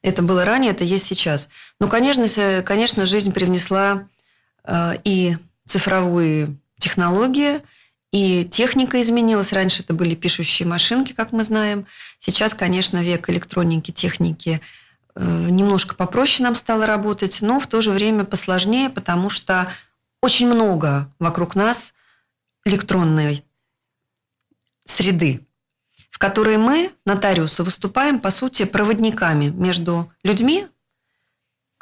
Это 0.03 0.23
было 0.23 0.45
ранее, 0.45 0.71
это 0.73 0.85
есть 0.85 1.07
сейчас. 1.07 1.49
Но, 1.81 1.89
конечно, 1.89 2.27
с- 2.29 2.63
конечно 2.63 3.05
жизнь 3.07 3.33
привнесла 3.33 4.07
э, 4.65 4.93
и 5.05 5.37
цифровые 5.67 6.57
технологии, 6.79 7.63
и 8.15 8.45
техника 8.45 9.01
изменилась. 9.01 9.53
Раньше 9.53 9.83
это 9.83 9.93
были 9.93 10.15
пишущие 10.15 10.69
машинки, 10.69 11.13
как 11.13 11.33
мы 11.33 11.43
знаем. 11.43 11.85
Сейчас, 12.21 12.55
конечно, 12.55 13.03
век 13.03 13.29
электроники, 13.29 13.91
техники 13.91 14.61
э, 15.17 15.47
немножко 15.51 15.97
попроще 15.97 16.45
нам 16.45 16.55
стало 16.55 16.87
работать, 16.87 17.43
но 17.43 17.59
в 17.59 17.67
то 17.67 17.81
же 17.81 17.91
время 17.91 18.23
посложнее, 18.23 18.89
потому 18.89 19.31
что 19.31 19.67
очень 20.23 20.47
много 20.47 21.11
вокруг 21.19 21.57
нас 21.57 21.93
электронной 22.65 23.43
среды, 24.85 25.45
в 26.09 26.19
которой 26.19 26.57
мы, 26.57 26.93
нотариусы, 27.05 27.65
выступаем, 27.65 28.21
по 28.21 28.31
сути, 28.31 28.65
проводниками 28.65 29.47
между 29.47 30.09
людьми, 30.23 30.69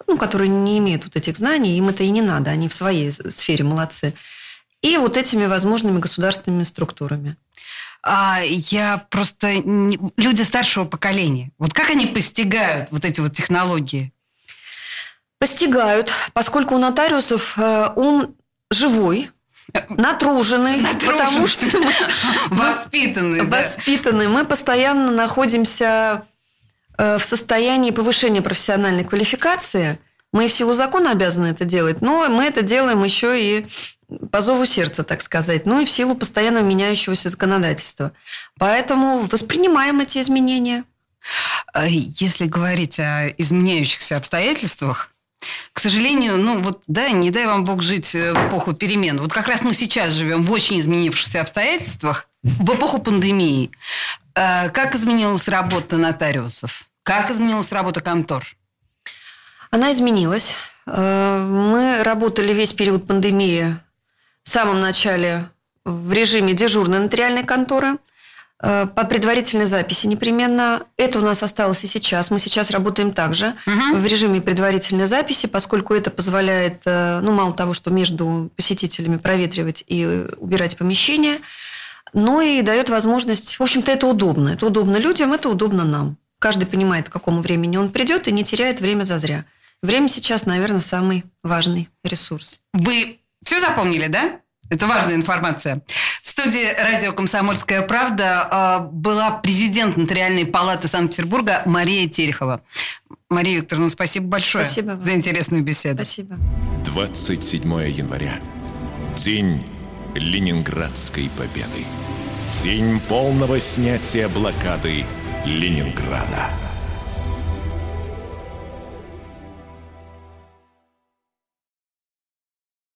ну, 0.07 0.17
которые 0.17 0.49
не 0.49 0.79
имеют 0.79 1.05
вот 1.05 1.15
этих 1.15 1.37
знаний, 1.37 1.77
им 1.77 1.91
это 1.91 2.05
и 2.05 2.09
не 2.09 2.23
надо, 2.23 2.51
они 2.53 2.71
в 2.71 2.75
своей 2.75 3.13
сфере 3.13 3.65
молодцы, 3.65 4.15
и 4.83 4.99
вот 4.99 5.17
этими 5.17 5.47
возможными 5.47 5.99
государственными 5.99 6.65
структурами. 6.65 7.37
А 8.03 8.41
я 8.45 9.07
просто... 9.11 9.55
не- 9.55 9.99
Люди 10.17 10.43
старшего 10.43 10.85
поколения, 10.85 11.51
вот 11.59 11.73
как 11.73 11.89
они 11.91 12.07
постигают 12.07 12.91
вот 12.91 13.05
эти 13.05 13.21
вот 13.21 13.33
технологии? 13.33 14.13
Постигают, 15.39 16.13
поскольку 16.35 16.75
у 16.77 16.79
нотариусов 16.79 17.55
э, 17.59 17.89
ум 17.97 18.35
живой, 18.71 19.31
натруженный, 19.89 20.77
Натруженный. 20.81 21.19
потому 21.25 21.47
что 21.47 21.79
мы 21.79 21.93
Воспитанные, 22.51 23.43
да. 23.43 24.29
Мы 24.29 24.45
постоянно 24.45 25.11
находимся 25.11 26.25
э, 26.97 27.19
в 27.19 27.25
состоянии 27.25 27.91
повышения 27.91 28.41
профессиональной 28.43 29.05
квалификации. 29.05 29.99
Мы 30.33 30.49
в 30.49 30.53
силу 30.53 30.73
закона 30.73 31.13
обязаны 31.13 31.47
это 31.47 31.65
делать, 31.65 32.01
но 32.01 32.29
мы 32.29 32.45
это 32.45 32.63
делаем 32.63 33.05
еще 33.05 33.41
и 33.41 33.67
по 34.31 34.41
зову 34.41 34.65
сердца, 34.65 35.05
так 35.05 35.23
сказать, 35.23 35.67
ну 35.67 35.81
и 35.81 35.85
в 35.85 35.91
силу 35.91 36.15
постоянно 36.15 36.59
меняющегося 36.59 37.31
законодательства. 37.31 38.13
Поэтому 38.59 39.23
воспринимаем 39.23 40.01
эти 40.01 40.19
изменения. 40.19 40.85
А 41.73 41.87
Если 41.87 42.47
говорить 42.47 42.99
о 42.99 43.29
изменяющихся 43.29 44.17
обстоятельствах, 44.17 45.11
к 45.73 45.81
сожалению, 45.81 46.39
ну 46.39 46.61
вот, 46.63 46.83
да, 46.87 47.11
не 47.11 47.31
дай 47.31 47.47
вам 47.47 47.65
Бог 47.65 47.83
жить 47.83 48.15
э, 48.15 48.33
в 48.33 48.49
эпоху 48.49 48.75
перемен. 48.75 49.19
Вот 49.19 49.33
как 49.33 49.49
раз 49.49 49.63
мы 49.63 49.75
сейчас 49.75 50.13
живем 50.13 50.45
в 50.45 50.53
очень 50.53 50.79
изменившихся 50.79 51.41
обстоятельствах, 51.41 52.29
в 52.45 52.75
эпоху 52.75 53.01
пандемии. 53.01 53.73
Э, 54.37 54.71
Как 54.71 54.95
изменилась 54.95 55.49
работа 55.49 55.97
нотариусов? 55.97 56.85
Как 57.03 57.31
изменилась 57.31 57.73
работа 57.73 58.01
контор? 58.01 58.45
Она 59.73 59.91
изменилась. 59.91 60.55
Э, 60.87 61.39
Мы 61.49 62.03
работали 62.03 62.53
весь 62.53 62.75
период 62.75 63.07
пандемии 63.07 63.75
в 64.45 64.49
самом 64.49 64.81
начале 64.83 65.49
в 65.85 66.13
режиме 66.13 66.53
дежурной 66.53 66.99
нотариальной 66.99 67.43
конторы 67.43 67.97
э, 68.63 68.87
по 68.95 69.05
предварительной 69.05 69.65
записи 69.65 70.07
непременно. 70.09 70.83
Это 70.99 71.21
у 71.21 71.23
нас 71.23 71.43
осталось 71.43 71.83
и 71.85 71.87
сейчас. 71.87 72.31
Мы 72.31 72.39
сейчас 72.39 72.71
работаем 72.71 73.13
также 73.13 73.55
в 73.95 74.05
режиме 74.05 74.43
предварительной 74.43 75.07
записи, 75.07 75.47
поскольку 75.49 75.95
это 75.95 76.11
позволяет, 76.11 76.83
э, 76.85 77.21
ну, 77.23 77.33
мало 77.33 77.55
того, 77.55 77.73
что 77.73 77.91
между 77.91 78.51
посетителями 78.55 79.17
проветривать 79.17 79.85
и 79.87 80.27
убирать 80.37 80.77
помещение, 80.77 81.39
но 82.13 82.43
и 82.43 82.61
дает 82.61 82.91
возможность... 82.91 83.59
В 83.59 83.63
общем-то, 83.63 83.91
это 83.91 84.07
удобно. 84.07 84.51
Это 84.51 84.67
удобно 84.67 84.99
людям, 84.99 85.33
это 85.33 85.49
удобно 85.49 85.85
нам. 85.85 86.19
Каждый 86.39 86.67
понимает, 86.67 87.09
к 87.09 87.13
какому 87.13 87.41
времени 87.41 87.79
он 87.79 87.91
придет 87.91 88.29
и 88.29 88.33
не 88.33 88.45
теряет 88.45 88.83
время 88.83 89.05
зазря. 89.05 89.47
Время 89.83 90.07
сейчас, 90.09 90.47
наверное, 90.47 90.81
самый 90.81 91.25
важный 91.43 91.89
ресурс. 92.05 92.61
Вы 92.73 93.19
все 93.43 93.59
запомнили, 93.59 94.07
да? 94.07 94.41
Это 94.71 94.87
важная 94.87 95.17
информация. 95.17 95.83
В 96.23 96.27
студии 96.27 96.81
радио 96.81 97.13
«Комсомольская 97.13 97.83
правда» 97.83 98.49
э, 98.81 98.89
была 98.93 99.33
президент 99.33 99.97
Нотариальной 99.97 100.47
палаты 100.47 100.87
Санкт-Петербурга 100.89 101.63
Мария 101.67 102.09
Терехова. 102.09 102.63
Мария 103.29 103.57
Викторовна, 103.57 103.89
спасибо 103.89 104.27
большое 104.29 104.65
Спасибо 104.65 104.91
вам. 104.91 105.01
за 105.01 105.15
интересную 105.15 105.63
беседу. 105.65 105.97
Спасибо. 106.05 106.37
27 106.85 107.63
января. 107.91 108.41
День 109.17 109.65
Ленинградской 110.15 111.31
победы. 111.37 111.85
День 112.63 113.01
полного 113.09 113.59
снятия 113.59 114.29
блокады 114.29 115.05
Ленинграда. 115.45 116.51